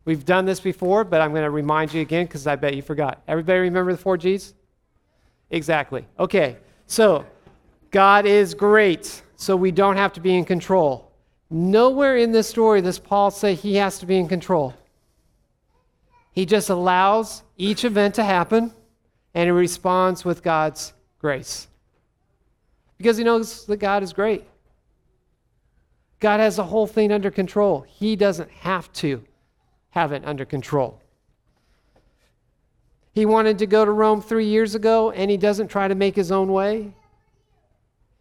We've 0.05 0.25
done 0.25 0.45
this 0.45 0.59
before, 0.59 1.05
but 1.05 1.21
I'm 1.21 1.31
going 1.31 1.45
to 1.45 1.51
remind 1.51 1.95
you 1.95 2.01
again 2.01 2.27
because 2.27 2.49
I 2.49 2.57
bet 2.57 2.75
you 2.75 2.83
forgot. 2.83 3.23
Everybody 3.29 3.61
remember 3.61 3.93
the 3.93 3.99
four 3.99 4.17
G's? 4.17 4.53
Exactly. 5.51 6.05
Okay, 6.19 6.57
so 6.89 7.25
God 7.93 8.27
is 8.27 8.55
great, 8.55 9.23
so 9.37 9.55
we 9.55 9.71
don't 9.71 9.97
have 9.97 10.13
to 10.15 10.21
be 10.21 10.37
in 10.37 10.45
control. 10.45 11.13
Nowhere 11.49 12.17
in 12.17 12.33
this 12.33 12.49
story 12.49 12.83
does 12.83 12.99
Paul 12.99 13.31
say 13.31 13.55
he 13.55 13.77
has 13.77 14.01
to 14.01 14.07
be 14.07 14.19
in 14.19 14.27
control. 14.27 14.75
He 16.37 16.45
just 16.45 16.69
allows 16.69 17.43
each 17.57 17.83
event 17.83 18.15
to 18.17 18.23
happen 18.23 18.75
and 19.35 19.47
he 19.47 19.51
responds 19.51 20.23
with 20.23 20.43
God's 20.43 20.93
grace. 21.19 21.67
Because 22.99 23.17
he 23.17 23.25
knows 23.25 23.65
that 23.65 23.79
God 23.79 24.03
is 24.03 24.13
great. 24.13 24.45
God 26.21 26.41
has 26.41 26.57
the 26.57 26.65
whole 26.65 26.87
thing 26.87 27.11
under 27.11 27.31
control. 27.31 27.87
He 27.89 28.17
doesn't 28.17 28.51
have 28.51 28.93
to 28.95 29.25
have 29.91 30.13
it 30.13 30.25
under 30.27 30.45
control. 30.45 31.01
He 33.13 33.25
wanted 33.25 33.59
to 33.59 33.67
go 33.67 33.87
to 33.87 33.91
Rome 33.91 34.21
three 34.21 34.47
years 34.47 34.75
ago, 34.75 35.11
and 35.13 35.31
he 35.31 35.39
doesn't 35.39 35.69
try 35.69 35.89
to 35.89 35.95
make 35.95 36.17
his 36.17 36.31
own 36.31 36.53
way. 36.53 36.93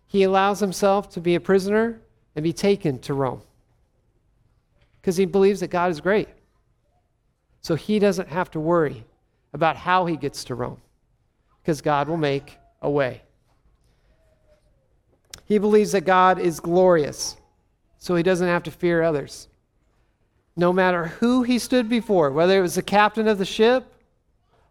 He 0.08 0.23
allows 0.23 0.62
himself 0.62 1.10
to 1.12 1.19
be 1.19 1.36
a 1.36 1.41
prisoner 1.41 1.99
and 2.34 2.43
be 2.43 2.54
taken 2.54 2.99
to 2.99 3.13
Rome 3.13 3.41
because 5.01 5.17
he 5.17 5.25
believes 5.25 5.60
that 5.60 5.67
God 5.67 5.91
is 5.91 5.99
great. 5.99 6.30
So 7.65 7.73
he 7.73 7.97
doesn't 7.97 8.30
have 8.30 8.51
to 8.51 8.60
worry 8.60 9.06
about 9.51 9.75
how 9.75 10.06
he 10.06 10.17
gets 10.17 10.43
to 10.43 10.54
Rome 10.54 10.80
because 11.63 11.82
God 11.82 12.08
will 12.08 12.15
make 12.15 12.60
a 12.80 12.91
way. 12.91 13.23
He 15.47 15.58
believes 15.58 15.93
that 15.93 16.01
God 16.01 16.38
is 16.38 16.60
glorious 16.60 17.38
so 17.97 18.15
he 18.15 18.21
doesn't 18.21 18.47
have 18.47 18.62
to 18.62 18.69
fear 18.69 19.01
others. 19.01 19.47
No 20.56 20.71
matter 20.71 21.06
who 21.06 21.41
he 21.41 21.58
stood 21.58 21.89
before, 21.89 22.30
whether 22.30 22.56
it 22.56 22.62
was 22.62 22.75
the 22.75 22.84
captain 22.84 23.28
of 23.28 23.39
the 23.39 23.45
ship 23.45 23.95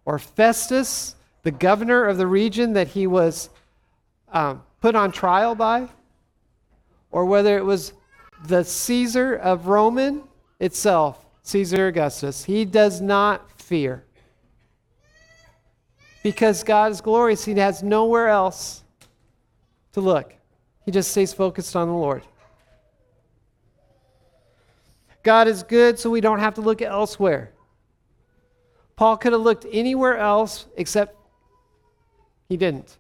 or 0.04 0.20
Festus, 0.20 1.16
the 1.42 1.50
governor 1.50 2.04
of 2.04 2.16
the 2.16 2.28
region 2.28 2.74
that 2.74 2.86
he 2.86 3.08
was 3.08 3.50
um, 4.32 4.62
put 4.80 4.94
on 4.94 5.10
trial 5.10 5.56
by, 5.56 5.88
or 7.10 7.24
whether 7.24 7.58
it 7.58 7.64
was 7.64 7.92
the 8.46 8.62
Caesar 8.62 9.34
of 9.34 9.66
Roman 9.66 10.22
itself, 10.60 11.23
Caesar 11.44 11.88
Augustus, 11.88 12.44
he 12.44 12.64
does 12.64 13.00
not 13.00 13.60
fear. 13.60 14.02
Because 16.22 16.64
God 16.64 16.90
is 16.90 17.02
glorious, 17.02 17.44
he 17.44 17.54
has 17.56 17.82
nowhere 17.82 18.28
else 18.28 18.82
to 19.92 20.00
look. 20.00 20.34
He 20.86 20.90
just 20.90 21.10
stays 21.10 21.34
focused 21.34 21.76
on 21.76 21.86
the 21.86 21.94
Lord. 21.94 22.22
God 25.22 25.46
is 25.46 25.62
good, 25.62 25.98
so 25.98 26.08
we 26.08 26.22
don't 26.22 26.38
have 26.38 26.54
to 26.54 26.62
look 26.62 26.80
elsewhere. 26.80 27.52
Paul 28.96 29.18
could 29.18 29.32
have 29.32 29.42
looked 29.42 29.66
anywhere 29.70 30.16
else 30.16 30.66
except 30.76 31.16
he 32.48 32.56
didn't. 32.56 32.96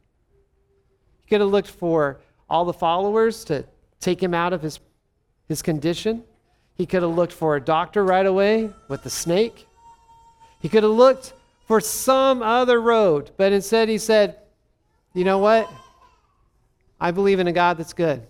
He 1.22 1.28
could 1.28 1.40
have 1.40 1.50
looked 1.50 1.68
for 1.68 2.20
all 2.48 2.66
the 2.66 2.72
followers 2.74 3.44
to 3.44 3.64
take 4.00 4.22
him 4.22 4.34
out 4.34 4.52
of 4.52 4.60
his, 4.60 4.80
his 5.48 5.62
condition. 5.62 6.24
He 6.76 6.86
could 6.86 7.02
have 7.02 7.14
looked 7.14 7.32
for 7.32 7.56
a 7.56 7.60
doctor 7.60 8.04
right 8.04 8.26
away 8.26 8.70
with 8.88 9.02
the 9.02 9.10
snake. 9.10 9.66
He 10.60 10.68
could 10.68 10.82
have 10.82 10.92
looked 10.92 11.32
for 11.66 11.80
some 11.80 12.42
other 12.42 12.80
road, 12.80 13.30
but 13.36 13.52
instead 13.52 13.88
he 13.88 13.98
said, 13.98 14.38
You 15.12 15.24
know 15.24 15.38
what? 15.38 15.70
I 17.00 17.10
believe 17.10 17.38
in 17.38 17.46
a 17.46 17.52
God 17.52 17.78
that's 17.78 17.92
good. 17.92 18.26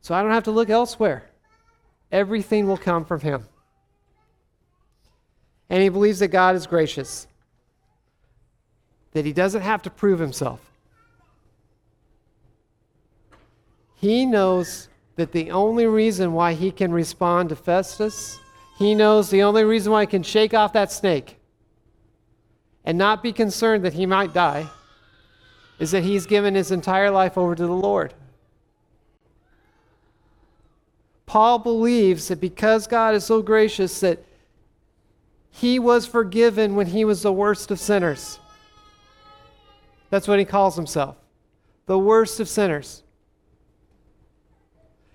So 0.00 0.14
I 0.14 0.22
don't 0.22 0.32
have 0.32 0.44
to 0.44 0.50
look 0.50 0.70
elsewhere. 0.70 1.24
Everything 2.10 2.66
will 2.66 2.78
come 2.78 3.04
from 3.04 3.20
Him. 3.20 3.44
And 5.70 5.82
he 5.82 5.88
believes 5.88 6.18
that 6.20 6.28
God 6.28 6.56
is 6.56 6.66
gracious, 6.66 7.26
that 9.12 9.24
he 9.24 9.32
doesn't 9.32 9.62
have 9.62 9.82
to 9.82 9.90
prove 9.90 10.18
himself. 10.18 10.60
He 13.96 14.24
knows 14.24 14.88
that 15.18 15.32
the 15.32 15.50
only 15.50 15.84
reason 15.84 16.32
why 16.32 16.54
he 16.54 16.70
can 16.70 16.92
respond 16.92 17.48
to 17.48 17.56
Festus, 17.56 18.38
he 18.78 18.94
knows 18.94 19.30
the 19.30 19.42
only 19.42 19.64
reason 19.64 19.90
why 19.90 20.02
he 20.02 20.06
can 20.06 20.22
shake 20.22 20.54
off 20.54 20.72
that 20.74 20.92
snake 20.92 21.38
and 22.84 22.96
not 22.96 23.20
be 23.20 23.32
concerned 23.32 23.84
that 23.84 23.94
he 23.94 24.06
might 24.06 24.32
die, 24.32 24.68
is 25.80 25.90
that 25.90 26.04
he's 26.04 26.24
given 26.24 26.54
his 26.54 26.70
entire 26.70 27.10
life 27.10 27.36
over 27.36 27.56
to 27.56 27.66
the 27.66 27.72
Lord. 27.72 28.14
Paul 31.26 31.58
believes 31.58 32.28
that 32.28 32.40
because 32.40 32.86
God 32.86 33.16
is 33.16 33.24
so 33.24 33.42
gracious 33.42 33.98
that 33.98 34.24
he 35.50 35.80
was 35.80 36.06
forgiven 36.06 36.76
when 36.76 36.86
he 36.86 37.04
was 37.04 37.22
the 37.22 37.32
worst 37.32 37.72
of 37.72 37.80
sinners. 37.80 38.38
That's 40.10 40.28
what 40.28 40.38
he 40.38 40.44
calls 40.44 40.76
himself 40.76 41.16
the 41.86 41.98
worst 41.98 42.38
of 42.38 42.48
sinners. 42.48 43.02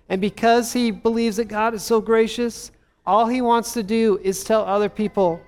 And 0.08 0.20
because 0.20 0.72
he 0.72 0.90
believes 0.90 1.36
that 1.36 1.46
God 1.46 1.74
is 1.74 1.82
so 1.82 2.00
gracious, 2.00 2.70
all 3.06 3.26
he 3.26 3.40
wants 3.40 3.72
to 3.72 3.82
do 3.82 4.18
is 4.22 4.44
tell 4.44 4.64
other 4.64 4.88
people, 4.88 5.40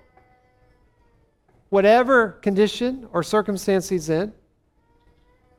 whatever 1.68 2.32
condition 2.42 3.08
or 3.12 3.22
circumstance 3.22 3.88
he's 3.88 4.08
in, 4.08 4.32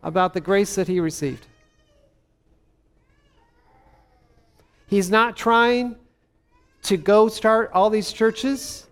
about 0.03 0.33
the 0.33 0.41
grace 0.41 0.75
that 0.75 0.87
he 0.87 0.99
received. 0.99 1.45
He's 4.87 5.09
not 5.09 5.35
trying 5.35 5.97
to 6.83 6.97
go 6.97 7.27
start 7.27 7.71
all 7.73 7.89
these 7.89 8.13
churches 8.13 8.87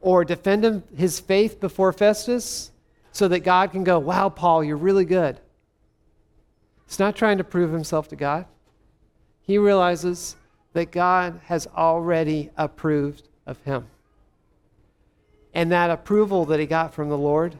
or 0.00 0.24
defend 0.24 0.64
him, 0.64 0.82
his 0.94 1.18
faith 1.18 1.60
before 1.60 1.92
Festus 1.92 2.70
so 3.12 3.28
that 3.28 3.40
God 3.40 3.72
can 3.72 3.84
go, 3.84 3.98
wow, 3.98 4.28
Paul, 4.28 4.64
you're 4.64 4.76
really 4.76 5.04
good. 5.04 5.40
He's 6.86 6.98
not 6.98 7.16
trying 7.16 7.38
to 7.38 7.44
prove 7.44 7.72
himself 7.72 8.08
to 8.08 8.16
God. 8.16 8.46
He 9.42 9.58
realizes 9.58 10.36
that 10.72 10.90
God 10.90 11.40
has 11.44 11.66
already 11.76 12.50
approved 12.56 13.28
of 13.46 13.60
him. 13.62 13.86
And 15.54 15.70
that 15.70 15.90
approval 15.90 16.46
that 16.46 16.60
he 16.60 16.66
got 16.66 16.94
from 16.94 17.08
the 17.08 17.18
Lord 17.18 17.58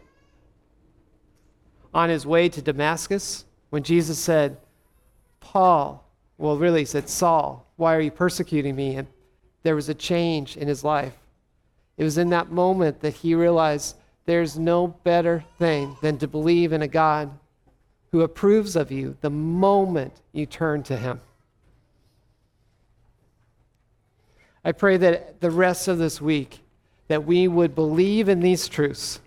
on 1.93 2.09
his 2.09 2.25
way 2.25 2.49
to 2.49 2.63
Damascus, 2.63 3.45
when 3.71 3.83
Jesus 3.83 4.19
said, 4.19 4.57
Paul, 5.41 6.09
well, 6.39 6.57
really, 6.57 6.81
he 6.81 6.87
said, 6.87 7.09
Saul, 7.09 7.67
why 7.77 7.95
are 7.95 8.01
you 8.01 8.11
persecuting 8.11 8.75
me? 8.75 8.97
And 8.97 9.09
there 9.63 9.75
was 9.75 9.89
a 9.89 9.95
change 9.95 10.57
in 10.57 10.69
his 10.69 10.85
life. 10.85 11.13
It 11.99 12.05
was 12.05 12.17
in 12.17 12.31
that 12.31 12.51
moment 12.51 13.01
that 13.01 13.15
he 13.15 13.35
realized 13.35 13.97
there's 14.25 14.59
no 14.59 14.89
better 14.89 15.45
thing 15.59 15.97
than 16.01 16.17
to 16.19 16.29
believe 16.29 16.73
in 16.73 16.83
a 16.83 16.89
God 16.89 17.31
who 18.11 18.23
approves 18.23 18.77
of 18.77 18.91
you 18.91 19.17
the 19.21 19.31
moment 19.31 20.15
you 20.33 20.47
turn 20.47 20.83
to 20.85 20.97
him. 20.97 21.21
I 24.65 24.73
pray 24.73 24.97
that 24.97 25.41
the 25.41 25.51
rest 25.51 25.89
of 25.89 25.99
this 25.99 26.21
week 26.21 26.61
that 27.09 27.25
we 27.25 27.49
would 27.49 27.75
believe 27.75 28.29
in 28.29 28.41
these 28.41 28.69
truths 28.69 29.21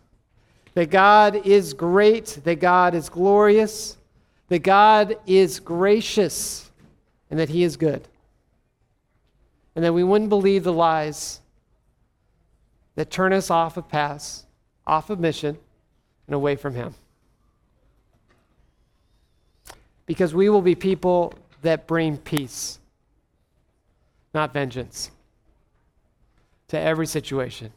that 0.75 0.89
God 0.89 1.47
is 1.47 1.73
great, 1.73 2.39
that 2.43 2.59
God 2.59 2.93
is 2.93 3.09
glorious, 3.09 3.97
that 4.49 4.59
God 4.59 5.17
is 5.25 5.59
gracious, 5.59 6.69
and 7.31 7.39
that 7.39 7.49
He 7.49 7.63
is 7.63 7.77
good. 7.77 8.07
And 9.75 9.83
that 9.83 9.93
we 9.93 10.03
wouldn't 10.03 10.29
believe 10.29 10.63
the 10.63 10.73
lies 10.73 11.39
that 12.95 13.09
turn 13.09 13.33
us 13.33 13.49
off 13.49 13.77
of 13.77 13.89
paths, 13.89 14.45
off 14.85 15.09
of 15.09 15.19
mission, 15.19 15.57
and 16.27 16.35
away 16.35 16.57
from 16.57 16.75
Him. 16.75 16.93
Because 20.05 20.33
we 20.33 20.49
will 20.49 20.61
be 20.61 20.75
people 20.75 21.33
that 21.61 21.87
bring 21.87 22.17
peace, 22.17 22.79
not 24.33 24.53
vengeance, 24.53 25.09
to 26.69 26.79
every 26.79 27.07
situation. 27.07 27.71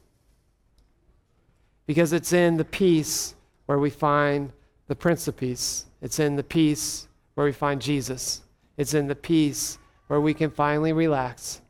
Because 1.86 2.12
it's 2.12 2.32
in 2.32 2.56
the 2.56 2.64
peace 2.64 3.34
where 3.66 3.78
we 3.78 3.90
find 3.90 4.52
the 4.86 4.96
Prince 4.96 5.28
of 5.28 5.36
Peace. 5.36 5.86
It's 6.00 6.18
in 6.18 6.36
the 6.36 6.42
peace 6.42 7.08
where 7.34 7.46
we 7.46 7.52
find 7.52 7.80
Jesus. 7.80 8.42
It's 8.76 8.94
in 8.94 9.06
the 9.06 9.14
peace 9.14 9.78
where 10.06 10.20
we 10.20 10.34
can 10.34 10.50
finally 10.50 10.92
relax 10.92 11.60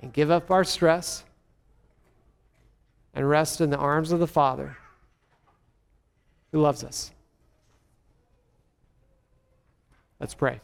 and 0.00 0.12
give 0.12 0.30
up 0.30 0.50
our 0.50 0.64
stress 0.64 1.24
and 3.14 3.28
rest 3.28 3.60
in 3.60 3.70
the 3.70 3.78
arms 3.78 4.12
of 4.12 4.20
the 4.20 4.26
Father 4.26 4.76
who 6.52 6.60
loves 6.60 6.84
us. 6.84 7.12
Let's 10.20 10.34
pray. 10.34 10.60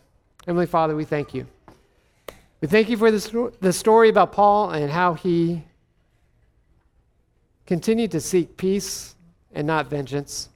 Heavenly 0.46 0.66
Father, 0.66 0.96
we 0.96 1.04
thank 1.04 1.34
you. 1.34 1.46
We 2.62 2.68
thank 2.68 2.88
you 2.88 2.96
for 2.96 3.10
this, 3.10 3.34
the 3.60 3.72
story 3.72 4.08
about 4.08 4.30
Paul 4.30 4.70
and 4.70 4.88
how 4.88 5.14
he 5.14 5.64
continued 7.66 8.12
to 8.12 8.20
seek 8.20 8.56
peace 8.56 9.16
and 9.52 9.66
not 9.66 9.90
vengeance. 9.90 10.48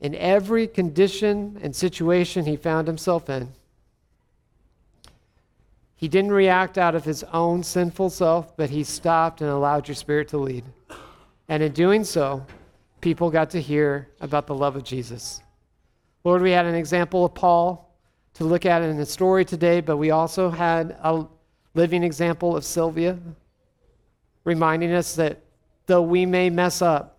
In 0.00 0.14
every 0.14 0.66
condition 0.66 1.60
and 1.62 1.76
situation 1.76 2.46
he 2.46 2.56
found 2.56 2.86
himself 2.86 3.28
in, 3.28 3.50
he 5.96 6.08
didn't 6.08 6.32
react 6.32 6.78
out 6.78 6.94
of 6.94 7.04
his 7.04 7.22
own 7.24 7.62
sinful 7.62 8.08
self, 8.08 8.56
but 8.56 8.70
he 8.70 8.82
stopped 8.82 9.42
and 9.42 9.50
allowed 9.50 9.86
your 9.86 9.94
spirit 9.94 10.28
to 10.28 10.38
lead. 10.38 10.64
And 11.46 11.62
in 11.62 11.72
doing 11.72 12.04
so, 12.04 12.46
people 13.02 13.28
got 13.28 13.50
to 13.50 13.60
hear 13.60 14.08
about 14.22 14.46
the 14.46 14.54
love 14.54 14.76
of 14.76 14.82
Jesus. 14.82 15.42
Lord, 16.24 16.40
we 16.40 16.52
had 16.52 16.64
an 16.64 16.74
example 16.74 17.26
of 17.26 17.34
Paul 17.34 17.89
to 18.34 18.44
look 18.44 18.66
at 18.66 18.82
in 18.82 18.96
the 18.96 19.06
story 19.06 19.44
today, 19.44 19.80
but 19.80 19.96
we 19.96 20.10
also 20.10 20.50
had 20.50 20.96
a 21.02 21.26
living 21.74 22.02
example 22.02 22.56
of 22.56 22.64
Sylvia, 22.64 23.18
reminding 24.44 24.92
us 24.92 25.14
that 25.16 25.40
though 25.86 26.02
we 26.02 26.26
may 26.26 26.50
mess 26.50 26.82
up, 26.82 27.18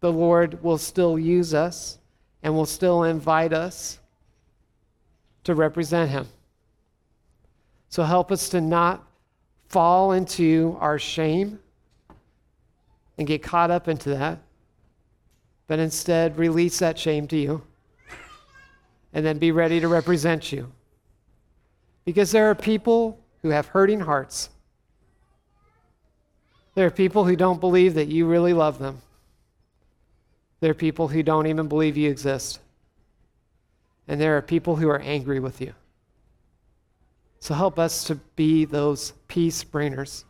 the 0.00 0.12
Lord 0.12 0.62
will 0.62 0.78
still 0.78 1.18
use 1.18 1.54
us 1.54 1.98
and 2.42 2.54
will 2.54 2.66
still 2.66 3.04
invite 3.04 3.52
us 3.52 3.98
to 5.44 5.54
represent 5.54 6.10
Him. 6.10 6.26
So 7.88 8.02
help 8.02 8.30
us 8.30 8.48
to 8.50 8.60
not 8.60 9.06
fall 9.68 10.12
into 10.12 10.76
our 10.80 10.98
shame 10.98 11.58
and 13.18 13.26
get 13.26 13.42
caught 13.42 13.70
up 13.70 13.88
into 13.88 14.10
that, 14.10 14.38
but 15.66 15.78
instead 15.78 16.38
release 16.38 16.78
that 16.80 16.98
shame 16.98 17.26
to 17.28 17.36
you 17.36 17.62
and 19.12 19.24
then 19.24 19.38
be 19.38 19.52
ready 19.52 19.80
to 19.80 19.88
represent 19.88 20.52
you. 20.52 20.72
Because 22.04 22.30
there 22.30 22.50
are 22.50 22.54
people 22.54 23.18
who 23.42 23.50
have 23.50 23.66
hurting 23.66 24.00
hearts. 24.00 24.50
There 26.74 26.86
are 26.86 26.90
people 26.90 27.24
who 27.24 27.36
don't 27.36 27.60
believe 27.60 27.94
that 27.94 28.08
you 28.08 28.26
really 28.26 28.52
love 28.52 28.78
them. 28.78 29.00
There 30.60 30.70
are 30.70 30.74
people 30.74 31.08
who 31.08 31.22
don't 31.22 31.46
even 31.46 31.68
believe 31.68 31.96
you 31.96 32.10
exist. 32.10 32.60
And 34.08 34.20
there 34.20 34.36
are 34.36 34.42
people 34.42 34.76
who 34.76 34.88
are 34.88 35.00
angry 35.00 35.40
with 35.40 35.60
you. 35.60 35.74
So 37.40 37.54
help 37.54 37.78
us 37.78 38.04
to 38.04 38.16
be 38.34 38.64
those 38.64 39.12
peace 39.28 39.62
bringers 39.62 40.24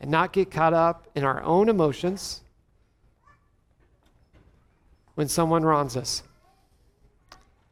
and 0.00 0.10
not 0.10 0.32
get 0.32 0.50
caught 0.50 0.74
up 0.74 1.06
in 1.14 1.24
our 1.24 1.42
own 1.42 1.68
emotions 1.68 2.42
when 5.14 5.28
someone 5.28 5.64
wrongs 5.64 5.96
us. 5.96 6.22